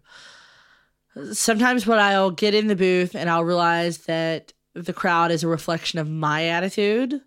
Sometimes 1.31 1.87
when 1.87 1.99
I'll 1.99 2.31
get 2.31 2.53
in 2.53 2.67
the 2.67 2.75
booth 2.75 3.15
and 3.15 3.29
I'll 3.29 3.45
realize 3.45 3.99
that 3.99 4.53
the 4.73 4.93
crowd 4.93 5.31
is 5.31 5.43
a 5.43 5.47
reflection 5.47 5.99
of 5.99 6.09
my 6.09 6.45
attitude. 6.47 7.21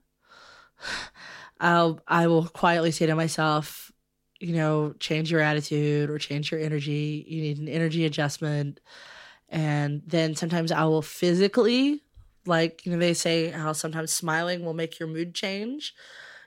I'll 1.60 2.00
I 2.06 2.26
will 2.26 2.46
quietly 2.46 2.90
say 2.90 3.06
to 3.06 3.14
myself, 3.14 3.90
you 4.40 4.54
know, 4.54 4.94
change 5.00 5.30
your 5.30 5.40
attitude 5.40 6.10
or 6.10 6.18
change 6.18 6.52
your 6.52 6.60
energy. 6.60 7.24
You 7.26 7.42
need 7.42 7.58
an 7.58 7.68
energy 7.68 8.04
adjustment. 8.04 8.80
And 9.48 10.02
then 10.06 10.36
sometimes 10.36 10.70
I 10.70 10.84
will 10.84 11.02
physically, 11.02 12.02
like, 12.46 12.84
you 12.84 12.92
know, 12.92 12.98
they 12.98 13.14
say 13.14 13.50
how 13.50 13.72
sometimes 13.72 14.12
smiling 14.12 14.64
will 14.64 14.74
make 14.74 14.98
your 14.98 15.08
mood 15.08 15.34
change. 15.34 15.94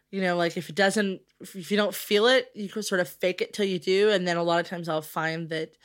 You 0.09 0.21
know, 0.21 0.35
like 0.35 0.57
if 0.57 0.69
it 0.69 0.75
doesn't, 0.75 1.21
if 1.39 1.71
you 1.71 1.77
don't 1.77 1.95
feel 1.95 2.27
it, 2.27 2.49
you 2.53 2.69
can 2.69 2.83
sort 2.83 3.01
of 3.01 3.07
fake 3.07 3.41
it 3.41 3.53
till 3.53 3.65
you 3.65 3.79
do. 3.79 4.09
And 4.09 4.27
then 4.27 4.37
a 4.37 4.43
lot 4.43 4.59
of 4.59 4.67
times 4.67 4.89
I'll 4.89 5.01
find 5.01 5.49
that 5.49 5.77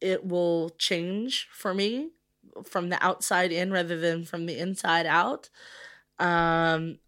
it 0.00 0.24
will 0.24 0.70
change 0.78 1.48
for 1.52 1.74
me 1.74 2.10
from 2.64 2.88
the 2.88 3.04
outside 3.04 3.52
in 3.52 3.70
rather 3.72 3.98
than 3.98 4.24
from 4.24 4.46
the 4.46 4.58
inside 4.58 5.06
out. 5.06 5.50
Um, 6.18 6.98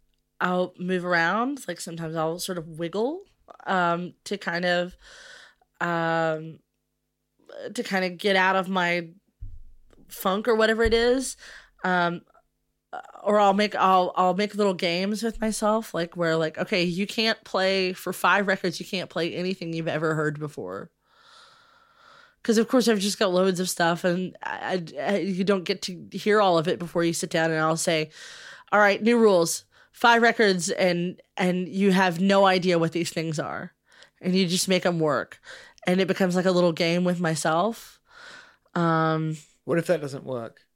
I'll 0.41 0.75
move 0.79 1.05
around. 1.05 1.61
Like 1.67 1.81
sometimes 1.81 2.17
I'll 2.17 2.39
sort 2.39 2.59
of 2.59 2.79
wiggle 2.79 3.23
um, 3.67 4.15
to 4.25 4.37
kind 4.37 4.65
of 4.65 4.97
um, 5.81 6.59
to 7.75 7.83
kind 7.83 8.05
of 8.05 8.19
get 8.19 8.37
out 8.37 8.57
of 8.57 8.69
my 8.69 9.09
funk 10.09 10.49
or 10.49 10.55
whatever 10.55 10.83
it 10.83 10.95
is. 10.95 11.37
Um, 11.85 12.23
or 13.23 13.39
I'll 13.39 13.55
make 13.55 13.75
I'll 13.75 14.13
I'll 14.17 14.35
make 14.35 14.55
little 14.55 14.75
games 14.75 15.23
with 15.23 15.41
myself, 15.41 15.93
like 15.95 16.17
where 16.17 16.37
like 16.37 16.59
okay, 16.59 16.83
you 16.85 17.07
can't 17.07 17.43
play 17.45 17.93
for 17.93 18.13
five 18.13 18.47
records. 18.47 18.81
You 18.81 18.87
can't 18.87 19.11
play 19.11 19.35
anything 19.35 19.73
you've 19.73 19.89
ever 19.89 20.15
heard 20.15 20.39
before 20.39 20.91
because 22.43 22.59
of 22.59 22.69
course 22.69 22.89
I've 22.89 22.99
just 23.01 23.19
got 23.19 23.33
loads 23.33 23.61
of 23.61 23.69
stuff 23.69 24.05
and 24.05 24.37
I, 24.43 24.83
I, 25.01 25.17
you 25.19 25.45
don't 25.45 25.65
get 25.65 25.83
to 25.83 26.07
hear 26.13 26.41
all 26.41 26.59
of 26.59 26.69
it 26.69 26.79
before 26.79 27.05
you 27.05 27.13
sit 27.13 27.31
down 27.31 27.51
and 27.51 27.61
I'll 27.61 27.77
say, 27.77 28.11
all 28.73 28.81
right, 28.81 29.03
new 29.03 29.19
rules, 29.19 29.65
five 29.93 30.23
records 30.23 30.71
and 30.71 31.21
and 31.37 31.69
you 31.69 31.93
have 31.93 32.21
no 32.21 32.47
idea 32.47 32.79
what 32.79 32.93
these 32.93 33.11
things 33.11 33.39
are, 33.39 33.73
and 34.21 34.35
you 34.35 34.47
just 34.47 34.69
make 34.69 34.83
them 34.85 34.99
work, 35.01 35.41
and 35.87 36.01
it 36.01 36.09
becomes 36.09 36.37
like 36.37 36.47
a 36.47 36.53
little 36.53 36.73
game 36.73 37.05
with 37.05 37.21
myself. 37.21 38.01
Um, 38.75 39.37
What 39.65 39.79
if 39.79 39.87
that 39.89 40.01
doesn't 40.01 40.25
work? 40.25 40.68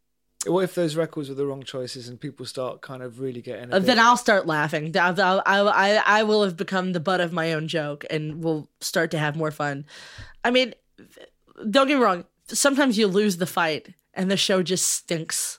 What 0.47 0.65
if 0.65 0.75
those 0.75 0.97
records 0.97 1.29
were 1.29 1.37
the 1.37 1.47
wrong 1.47 1.63
choices 1.63 2.09
and 2.09 2.21
people 2.21 2.45
start 2.47 2.83
kind 2.83 3.03
of 3.03 3.21
really 3.21 3.41
getting? 3.41 3.71
Bit- 3.71 3.85
then 3.85 3.99
I'll 3.99 4.17
start 4.17 4.47
laughing. 4.47 4.97
I'll, 4.97 5.21
I'll, 5.21 5.43
I 5.47 5.61
I 5.71 6.03
I 6.21 6.23
will 6.25 6.43
have 6.43 6.57
become 6.57 6.93
the 6.93 7.01
butt 7.01 7.21
of 7.21 7.33
my 7.33 7.53
own 7.53 7.69
joke 7.69 8.05
and 8.11 8.43
will 8.43 8.69
start 8.81 9.13
to 9.13 9.19
have 9.19 9.37
more 9.37 9.53
fun. 9.53 9.87
I 10.45 10.51
mean, 10.51 10.75
don't 11.71 11.87
get 11.87 11.97
me 11.97 12.03
wrong. 12.03 12.25
Sometimes 12.49 12.99
you 12.99 13.07
lose 13.07 13.37
the 13.37 13.47
fight 13.47 13.95
and 14.15 14.31
the 14.31 14.37
show 14.37 14.63
just 14.63 14.89
stinks. 14.89 15.59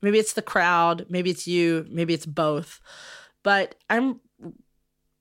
Maybe 0.00 0.20
it's 0.20 0.34
the 0.34 0.42
crowd, 0.42 1.06
maybe 1.08 1.30
it's 1.30 1.48
you, 1.48 1.84
maybe 1.90 2.14
it's 2.14 2.26
both. 2.26 2.80
But 3.42 3.74
I'm 3.90 4.20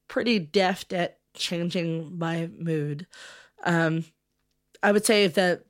pretty 0.08 0.38
deft 0.38 0.94
at 0.94 1.18
changing 1.34 2.20
my 2.20 2.50
mood. 2.56 3.08
Um, 3.64 4.06
I 4.84 4.92
would 4.92 5.06
say 5.06 5.26
that 5.26 5.66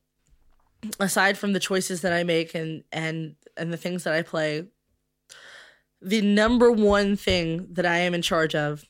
aside 0.99 1.37
from 1.37 1.53
the 1.53 1.59
choices 1.59 2.01
that 2.01 2.13
I 2.13 2.23
make 2.23 2.55
and 2.55 2.83
and 2.91 3.35
and 3.57 3.71
the 3.71 3.77
things 3.77 4.03
that 4.03 4.13
I 4.13 4.21
play, 4.21 4.65
the 6.01 6.21
number 6.21 6.71
one 6.71 7.15
thing 7.15 7.67
that 7.73 7.85
I 7.85 7.97
am 7.99 8.13
in 8.13 8.21
charge 8.21 8.55
of 8.55 8.85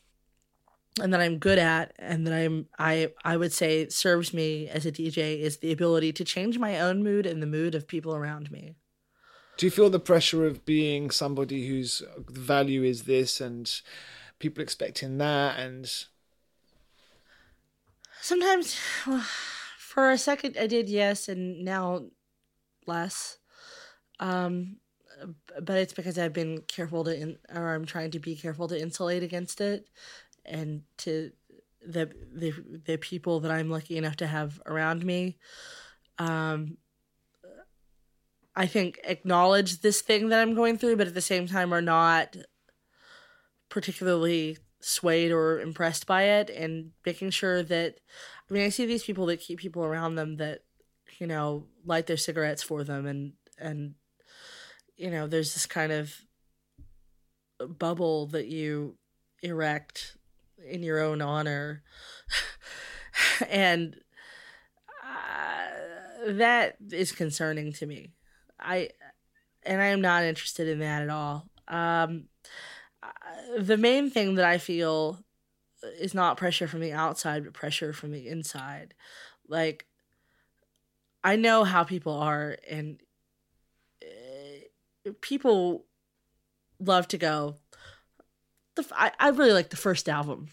and 1.02 1.14
that 1.14 1.22
I'm 1.22 1.40
good 1.40 1.58
at 1.58 1.94
and 1.98 2.26
that 2.28 2.34
I'm 2.34 2.68
I 2.78 3.12
I 3.24 3.38
would 3.38 3.54
say 3.54 3.88
serves 3.90 4.34
me 4.34 4.68
as 4.68 4.86
a 4.86 4.92
DJ 4.92 5.40
is 5.40 5.58
the 5.58 5.72
ability 5.72 6.14
to 6.14 6.24
change 6.24 6.60
my 6.60 6.80
own 6.80 7.04
mood 7.04 7.26
and 7.26 7.42
the 7.42 7.48
mood 7.48 7.76
of 7.76 7.88
people 7.88 8.16
around 8.16 8.52
me. 8.52 8.76
Do 9.58 9.68
you 9.68 9.72
feel 9.72 9.90
the 9.90 10.00
pressure 10.00 10.48
of 10.48 10.66
being 10.66 11.12
somebody 11.12 11.68
whose 11.68 12.02
value 12.28 12.84
is 12.84 13.04
this 13.04 13.40
and 13.40 13.72
people 14.40 14.64
expecting 14.64 15.18
that 15.20 15.60
and 15.60 15.90
Sometimes 18.22 18.80
for 19.94 20.10
a 20.10 20.18
second 20.18 20.58
I 20.60 20.68
did 20.68 20.90
yes 20.90 21.30
and 21.30 21.64
now 21.64 22.06
less. 22.88 23.38
Um 24.20 24.78
but 25.62 25.78
it's 25.78 25.94
because 25.94 26.18
I've 26.18 26.34
been 26.34 26.62
careful 26.68 27.04
to 27.04 27.16
in, 27.16 27.38
or 27.54 27.74
I'm 27.74 27.86
trying 27.86 28.12
to 28.12 28.20
be 28.20 28.36
careful 28.36 28.68
to 28.68 28.80
insulate 28.80 29.24
against 29.24 29.62
it 29.62 29.88
and 30.46 30.82
to 30.98 31.32
the 31.86 32.12
the 32.34 32.54
the 32.86 32.98
people 32.98 33.40
that 33.42 33.52
I'm 33.52 33.70
lucky 33.70 33.98
enough 33.98 34.16
to 34.18 34.28
have 34.28 34.62
around 34.66 35.06
me. 35.06 35.38
Um, 36.18 36.78
I 38.56 38.66
think 38.66 39.00
acknowledge 39.04 39.82
this 39.82 40.02
thing 40.02 40.30
that 40.30 40.42
I'm 40.42 40.56
going 40.56 40.78
through, 40.78 40.98
but 40.98 41.08
at 41.08 41.14
the 41.14 41.22
same 41.22 41.48
time 41.48 41.74
are 41.74 41.82
not 41.82 42.36
particularly 43.70 44.58
swayed 44.84 45.32
or 45.32 45.60
impressed 45.60 46.06
by 46.06 46.24
it, 46.24 46.50
and 46.50 46.92
making 47.06 47.32
sure 47.32 47.64
that 47.64 47.96
I 48.50 48.54
mean 48.54 48.64
I 48.64 48.70
see 48.70 48.86
these 48.86 49.04
people 49.04 49.26
that 49.28 49.40
keep 49.40 49.60
people 49.60 49.84
around 49.84 50.16
them 50.16 50.38
that 50.38 50.64
you 51.20 51.28
know 51.28 51.66
light 51.86 52.08
their 52.08 52.18
cigarettes 52.18 52.64
for 52.64 52.84
them 52.84 53.06
and 53.06 53.34
and 53.58 53.96
you 54.98 55.10
know 55.10 55.28
there's 55.28 55.54
this 55.54 55.66
kind 55.66 55.92
of 55.92 56.16
bubble 57.68 58.28
that 58.28 58.48
you 58.48 58.98
erect 59.42 60.18
in 60.66 60.84
your 60.84 61.00
own 61.00 61.22
honor. 61.22 61.84
And 63.50 63.96
uh, 65.04 66.32
that 66.32 66.78
is 66.92 67.12
concerning 67.12 67.72
to 67.74 67.86
me. 67.86 68.14
I 68.60 68.90
and 69.64 69.82
i 69.82 69.88
am 69.88 70.02
not 70.02 70.24
interested 70.24 70.68
in 70.68 70.80
that 70.80 71.04
at 71.04 71.10
all. 71.10 71.48
Um 71.68 72.26
the 73.60 73.78
main 73.78 74.10
thing 74.10 74.36
that 74.36 74.46
i 74.46 74.58
feel 74.58 75.24
is 76.00 76.14
not 76.14 76.38
pressure 76.38 76.68
from 76.68 76.80
the 76.80 76.94
outside 76.94 77.44
but 77.44 77.54
pressure 77.54 77.94
from 77.94 78.12
the 78.12 78.28
inside 78.28 78.94
like 79.48 79.86
i 81.24 81.36
know 81.36 81.64
how 81.64 81.84
people 81.84 82.14
are 82.14 82.58
and 82.70 83.00
uh, 84.04 85.12
people 85.22 85.86
love 86.88 87.08
to 87.10 87.18
go. 87.18 87.56
The, 88.76 88.86
I, 88.94 89.12
I 89.20 89.30
really 89.30 89.54
like 89.54 89.70
the 89.70 89.78
first 89.78 90.10
album. 90.10 90.50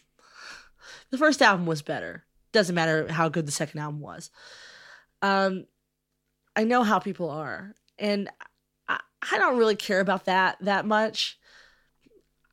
The 1.11 1.19
first 1.19 1.43
album 1.43 1.67
was 1.67 1.83
better. 1.83 2.25
Doesn't 2.53 2.75
matter 2.75 3.11
how 3.13 3.29
good 3.29 3.47
the 3.47 3.53
second 3.53 3.81
album 3.81 4.01
was. 4.01 4.31
Um, 5.23 5.67
I 6.57 6.65
know 6.65 6.83
how 6.83 6.99
people 6.99 7.31
are, 7.31 7.75
and 7.99 8.29
I, 8.89 9.01
I 9.31 9.39
don't 9.39 9.59
really 9.59 9.77
care 9.77 10.01
about 10.01 10.25
that 10.25 10.57
that 10.61 10.87
much. 10.87 11.39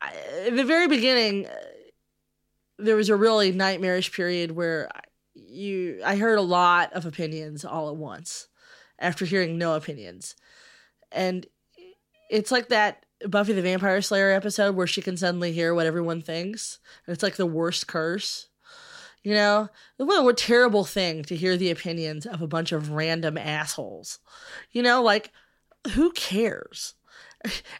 I, 0.02 0.14
in 0.48 0.56
the 0.56 0.64
very 0.64 0.88
beginning, 0.88 1.48
uh, 1.48 1.56
there 2.80 2.96
was 2.96 3.10
a 3.10 3.16
really 3.16 3.52
nightmarish 3.52 4.12
period 4.12 4.52
where 4.52 4.90
you 5.34 6.02
I 6.06 6.16
heard 6.16 6.40
a 6.40 6.44
lot 6.44 6.94
of 6.94 7.06
opinions 7.06 7.66
all 7.66 7.90
at 7.90 7.96
once 7.96 8.48
after 9.00 9.26
hearing 9.26 9.58
no 9.58 9.76
opinions. 9.76 10.36
And 11.12 11.46
it's 12.30 12.52
like 12.52 12.70
that 12.70 13.06
Buffy 13.28 13.54
the 13.54 13.62
Vampire 13.62 14.02
Slayer 14.02 14.32
episode 14.32 14.76
where 14.76 14.88
she 14.88 15.02
can 15.02 15.18
suddenly 15.18 15.52
hear 15.52 15.74
what 15.74 15.86
everyone 15.86 16.22
thinks. 16.22 16.80
And 17.06 17.14
it's 17.14 17.24
like 17.24 17.36
the 17.36 17.46
worst 17.46 17.88
curse. 17.88 18.50
You 19.24 19.34
know, 19.34 19.70
what 19.98 20.30
a 20.30 20.34
terrible 20.34 20.86
thing 20.86 21.24
to 21.24 21.36
hear 21.36 21.58
the 21.58 21.72
opinions 21.72 22.26
of 22.26 22.42
a 22.42 22.48
bunch 22.48 22.72
of 22.72 22.92
random 22.92 23.38
assholes. 23.38 24.20
You 24.72 24.84
know, 24.84 25.02
like 25.02 25.32
who 25.94 26.12
cares? 26.12 26.94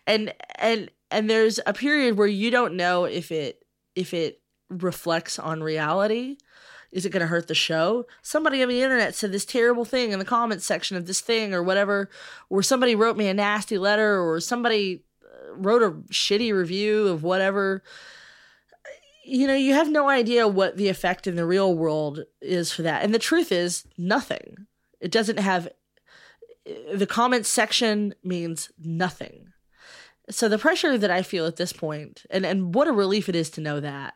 And 0.06 0.34
and 0.56 0.92
and 1.12 1.30
there's 1.30 1.60
a 1.66 1.74
period 1.74 2.18
where 2.18 2.28
you 2.28 2.52
don't 2.52 2.76
know 2.76 3.06
if 3.06 3.32
it 3.32 3.64
if 3.96 4.14
it 4.14 4.42
reflects 4.70 5.40
on 5.40 5.64
reality 5.64 6.38
is 6.92 7.06
it 7.06 7.10
going 7.10 7.22
to 7.22 7.28
hurt 7.28 7.48
the 7.48 7.56
show? 7.56 8.06
Somebody 8.22 8.64
on 8.64 8.70
the 8.70 8.82
internet 8.82 9.14
said 9.14 9.32
this 9.32 9.46
terrible 9.46 9.86
thing 9.86 10.12
in 10.12 10.20
the 10.20 10.26
comments 10.26 10.66
section 10.66 10.96
of 10.96 11.06
this 11.06 11.22
thing 11.22 11.54
or 11.54 11.62
whatever, 11.62 12.10
or 12.50 12.64
somebody 12.64 12.96
wrote 12.96 13.18
me 13.18 13.28
a 13.28 13.34
nasty 13.34 13.78
letter, 13.78 14.22
or 14.22 14.40
somebody 14.40 15.04
uh, 15.24 15.54
wrote 15.56 15.84
a 15.84 15.92
shitty 16.12 16.54
review 16.54 17.08
of 17.08 17.24
whatever. 17.24 17.84
You 19.26 19.48
know, 19.48 19.56
you 19.56 19.74
have 19.74 19.90
no 19.90 20.08
idea 20.08 20.48
what 20.48 20.78
the 20.78 20.88
effect 20.88 21.28
in 21.28 21.36
the 21.36 21.46
real 21.46 21.76
world 21.76 22.24
is 22.42 22.72
for 22.72 22.84
that. 22.84 23.04
And 23.04 23.14
the 23.14 23.20
truth 23.20 23.52
is, 23.52 23.86
nothing. 23.98 24.68
It 25.02 25.12
doesn't 25.12 25.40
have. 25.40 25.68
The 26.94 27.08
comments 27.08 27.50
section 27.50 28.16
means 28.24 28.72
nothing. 28.80 29.50
So 30.30 30.50
the 30.50 30.58
pressure 30.58 30.98
that 30.98 31.12
I 31.12 31.22
feel 31.22 31.46
at 31.46 31.56
this 31.56 31.72
point, 31.72 32.26
and, 32.30 32.46
and 32.46 32.76
what 32.76 32.88
a 32.88 32.92
relief 32.92 33.30
it 33.30 33.36
is 33.36 33.50
to 33.52 33.62
know 33.62 33.80
that 33.80 34.14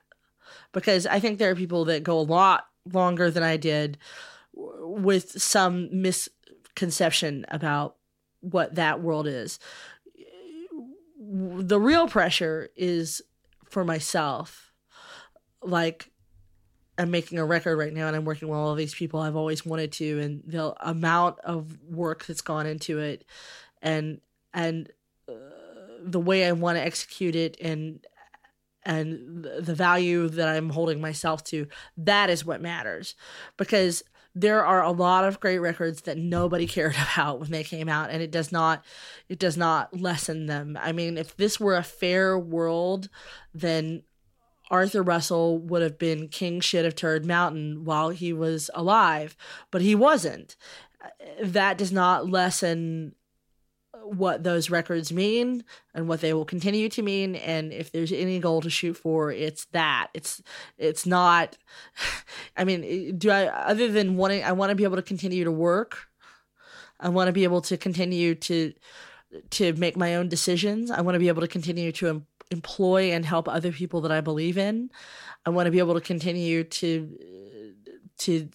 because 0.72 1.06
I 1.06 1.20
think 1.20 1.40
there 1.40 1.52
are 1.52 1.56
people 1.56 1.86
that 1.86 2.04
go 2.04 2.20
a 2.20 2.22
lot 2.22 2.66
longer 2.92 3.32
than 3.32 3.44
I 3.44 3.58
did 3.58 3.98
with 4.54 5.42
some 5.42 5.90
misconception 6.02 7.46
about 7.50 7.96
what 8.42 8.76
that 8.76 9.02
world 9.02 9.28
is. 9.28 9.60
The 11.20 11.80
real 11.80 12.08
pressure 12.08 12.70
is 12.76 13.22
for 13.70 13.86
myself. 13.86 14.74
Like, 15.62 16.10
I'm 16.98 17.12
making 17.12 17.40
a 17.40 17.46
record 17.46 17.78
right 17.78 17.94
now 17.94 18.08
and 18.08 18.16
I'm 18.16 18.26
working 18.26 18.48
with 18.48 18.58
all 18.58 18.76
these 18.76 18.94
people 18.94 19.20
I've 19.20 19.36
always 19.36 19.66
wanted 19.66 19.92
to, 19.94 20.20
and 20.20 20.44
the 20.46 20.76
amount 20.86 21.40
of 21.40 21.80
work 21.84 22.26
that's 22.26 22.42
gone 22.42 22.66
into 22.66 23.00
it, 23.00 23.26
and 23.82 24.20
and 24.54 24.92
the 26.04 26.20
way 26.20 26.46
I 26.46 26.52
want 26.52 26.78
to 26.78 26.84
execute 26.84 27.36
it, 27.36 27.58
and 27.62 28.06
and 28.84 29.44
the 29.60 29.76
value 29.76 30.28
that 30.28 30.48
I'm 30.48 30.70
holding 30.70 31.00
myself 31.00 31.44
to, 31.46 31.68
that 31.98 32.30
is 32.30 32.46
what 32.46 32.62
matters. 32.62 33.16
Because 33.58 34.04
there 34.34 34.66
are 34.66 34.82
a 34.82 34.92
lot 34.92 35.26
of 35.26 35.40
great 35.40 35.60
records 35.60 36.02
that 36.02 36.18
nobody 36.18 36.66
cared 36.68 36.96
about 37.14 37.40
when 37.40 37.52
they 37.52 37.64
came 37.64 37.90
out 37.90 38.10
and 38.10 38.22
it 38.22 38.32
does 38.32 38.52
not 38.52 38.84
it 39.30 39.40
does 39.40 39.58
not 39.58 40.00
lessen 40.00 40.46
them. 40.46 40.78
I 40.80 40.92
mean, 40.92 41.18
if 41.18 41.36
this 41.36 41.60
were 41.60 41.76
a 41.76 41.84
fair 41.84 42.38
world, 42.38 43.10
then 43.54 44.04
Arthur 44.70 45.04
Russell 45.04 45.60
would 45.60 45.82
have 45.82 46.00
been 46.00 46.30
king 46.30 46.62
shit 46.62 46.86
of 46.86 46.96
Turd 46.96 47.26
Mountain 47.26 47.84
while 47.84 48.10
he 48.10 48.32
was 48.32 48.70
alive, 48.74 49.36
but 49.70 49.82
he 49.82 49.96
wasn't. 49.96 50.56
That 51.42 51.78
does 51.78 51.92
not 51.92 52.30
lessen 52.30 53.16
what 54.04 54.44
those 54.44 54.70
records 54.70 55.12
mean 55.12 55.64
and 55.94 56.08
what 56.08 56.22
they 56.22 56.34
will 56.34 56.46
continue 56.46 56.90
to 56.90 57.02
mean. 57.02 57.36
And 57.36 57.72
if 57.72 57.92
there's 57.92 58.12
any 58.12 58.40
goal 58.40 58.62
to 58.62 58.70
shoot 58.70 58.96
for 58.98 59.32
it's 59.32 59.66
that. 59.66 60.08
It's 60.14 60.42
it's 60.78 61.06
not 61.06 61.58
i 62.58 62.64
mean 62.64 62.84
eh, 62.84 63.12
do 63.18 63.30
i 63.30 63.46
other 63.48 63.92
than 63.92 64.18
wanting 64.18 64.44
i 64.44 64.52
want 64.52 64.70
to 64.70 64.76
be 64.76 64.84
able 64.84 64.98
to 64.98 65.02
continue 65.02 65.44
to 65.44 65.52
work. 65.52 66.08
I 67.00 67.10
want 67.10 67.28
to 67.28 67.34
be 67.34 67.44
able 67.44 67.62
to 67.62 67.78
continue 67.78 68.36
to 68.36 68.74
to 69.52 69.74
make 69.74 69.98
my 69.98 70.16
own 70.16 70.28
decisions. 70.28 70.92
I 70.92 71.02
want 71.02 71.16
to 71.16 71.20
be 71.20 71.30
able 71.30 71.42
to 71.42 71.48
continue 71.48 71.92
to 71.94 72.08
em- 72.08 72.28
employ 72.52 73.12
and 73.12 73.26
help 73.26 73.48
other 73.48 73.72
people 73.72 74.02
that 74.02 74.12
i 74.12 74.22
believe 74.22 74.58
in. 74.58 74.90
I 75.46 75.50
want 75.50 75.68
to 75.68 75.72
be 75.72 75.80
able 75.80 75.94
to 75.96 76.02
continue 76.02 76.64
to 76.64 77.18
eh, 77.22 77.92
to 78.20 78.50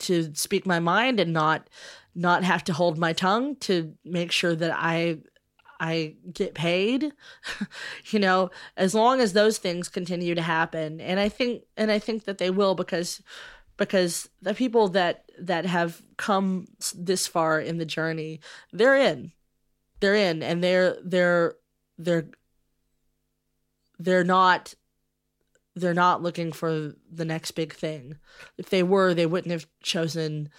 to 0.00 0.34
speak 0.34 0.66
my 0.66 0.80
mind 0.80 1.20
and 1.20 1.32
not 1.32 1.68
not 2.14 2.44
have 2.44 2.62
to 2.64 2.72
hold 2.72 2.98
my 2.98 3.12
tongue 3.12 3.56
to 3.56 3.94
make 4.04 4.32
sure 4.32 4.54
that 4.54 4.72
I 4.74 5.18
I 5.80 6.14
get 6.32 6.54
paid. 6.54 7.12
you 8.10 8.20
know, 8.20 8.50
as 8.76 8.94
long 8.94 9.20
as 9.20 9.32
those 9.32 9.58
things 9.58 9.88
continue 9.88 10.34
to 10.34 10.42
happen. 10.42 11.00
And 11.00 11.18
I 11.18 11.28
think 11.28 11.64
and 11.76 11.90
I 11.90 11.98
think 11.98 12.24
that 12.24 12.38
they 12.38 12.50
will 12.50 12.74
because 12.74 13.20
because 13.76 14.28
the 14.40 14.54
people 14.54 14.88
that 14.88 15.24
that 15.40 15.66
have 15.66 16.00
come 16.16 16.66
this 16.94 17.26
far 17.26 17.60
in 17.60 17.78
the 17.78 17.84
journey, 17.84 18.40
they're 18.72 18.96
in. 18.96 19.32
They're 20.00 20.14
in 20.14 20.42
and 20.42 20.62
they're 20.62 20.98
they're 21.02 21.56
they're 21.98 22.28
they're 23.98 24.24
not 24.24 24.74
they're 25.74 25.94
not 25.94 26.22
looking 26.22 26.52
for 26.52 26.92
the 27.10 27.24
next 27.24 27.52
big 27.52 27.72
thing. 27.72 28.16
If 28.58 28.70
they 28.70 28.82
were, 28.82 29.14
they 29.14 29.26
wouldn't 29.26 29.52
have 29.52 29.66
chosen 29.82 30.50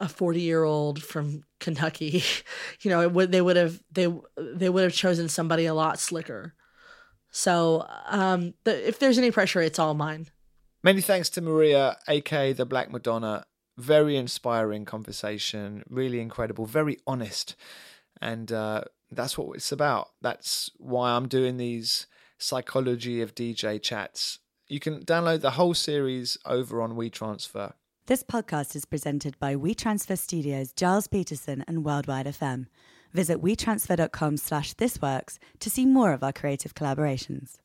a 0.00 0.08
40 0.08 0.40
year 0.40 0.64
old 0.64 1.02
from 1.02 1.42
Kentucky, 1.60 2.22
you 2.80 2.90
know, 2.90 3.08
would 3.08 3.32
they 3.32 3.40
would 3.40 3.56
have 3.56 3.82
they 3.90 4.12
they 4.36 4.68
would 4.68 4.84
have 4.84 4.92
chosen 4.92 5.28
somebody 5.28 5.66
a 5.66 5.74
lot 5.74 5.98
slicker. 5.98 6.54
So, 7.30 7.86
um, 8.06 8.54
the, 8.64 8.88
if 8.88 8.98
there's 8.98 9.18
any 9.18 9.30
pressure, 9.30 9.60
it's 9.60 9.78
all 9.78 9.94
mine. 9.94 10.28
Many 10.82 11.02
thanks 11.02 11.28
to 11.30 11.42
Marea, 11.42 11.96
aka 12.08 12.52
the 12.52 12.64
Black 12.64 12.90
Madonna. 12.90 13.44
Very 13.76 14.16
inspiring 14.16 14.84
conversation, 14.84 15.84
really 15.88 16.18
incredible, 16.18 16.66
very 16.66 16.98
honest, 17.06 17.54
and 18.20 18.50
uh, 18.50 18.82
that's 19.12 19.38
what 19.38 19.54
it's 19.56 19.70
about. 19.70 20.08
That's 20.20 20.70
why 20.78 21.12
I'm 21.12 21.28
doing 21.28 21.58
these 21.58 22.08
psychology 22.38 23.20
of 23.20 23.34
DJ 23.34 23.82
chats. 23.82 24.38
You 24.68 24.80
can 24.80 25.04
download 25.04 25.40
the 25.40 25.52
whole 25.52 25.74
series 25.74 26.38
over 26.44 26.80
on 26.80 26.94
WeTransfer. 26.94 27.72
This 28.06 28.22
podcast 28.22 28.74
is 28.74 28.84
presented 28.84 29.38
by 29.38 29.54
WeTransfer 29.54 30.18
Studios, 30.18 30.72
Gilles 30.78 31.08
Peterson, 31.08 31.64
and 31.68 31.84
Worldwide 31.84 32.26
FM. 32.26 32.66
Visit 33.12 33.42
wetransfer.com 33.42 34.36
slash 34.36 34.74
thisworks 34.74 35.38
to 35.60 35.70
see 35.70 35.84
more 35.84 36.12
of 36.12 36.22
our 36.22 36.32
creative 36.32 36.74
collaborations. 36.74 37.58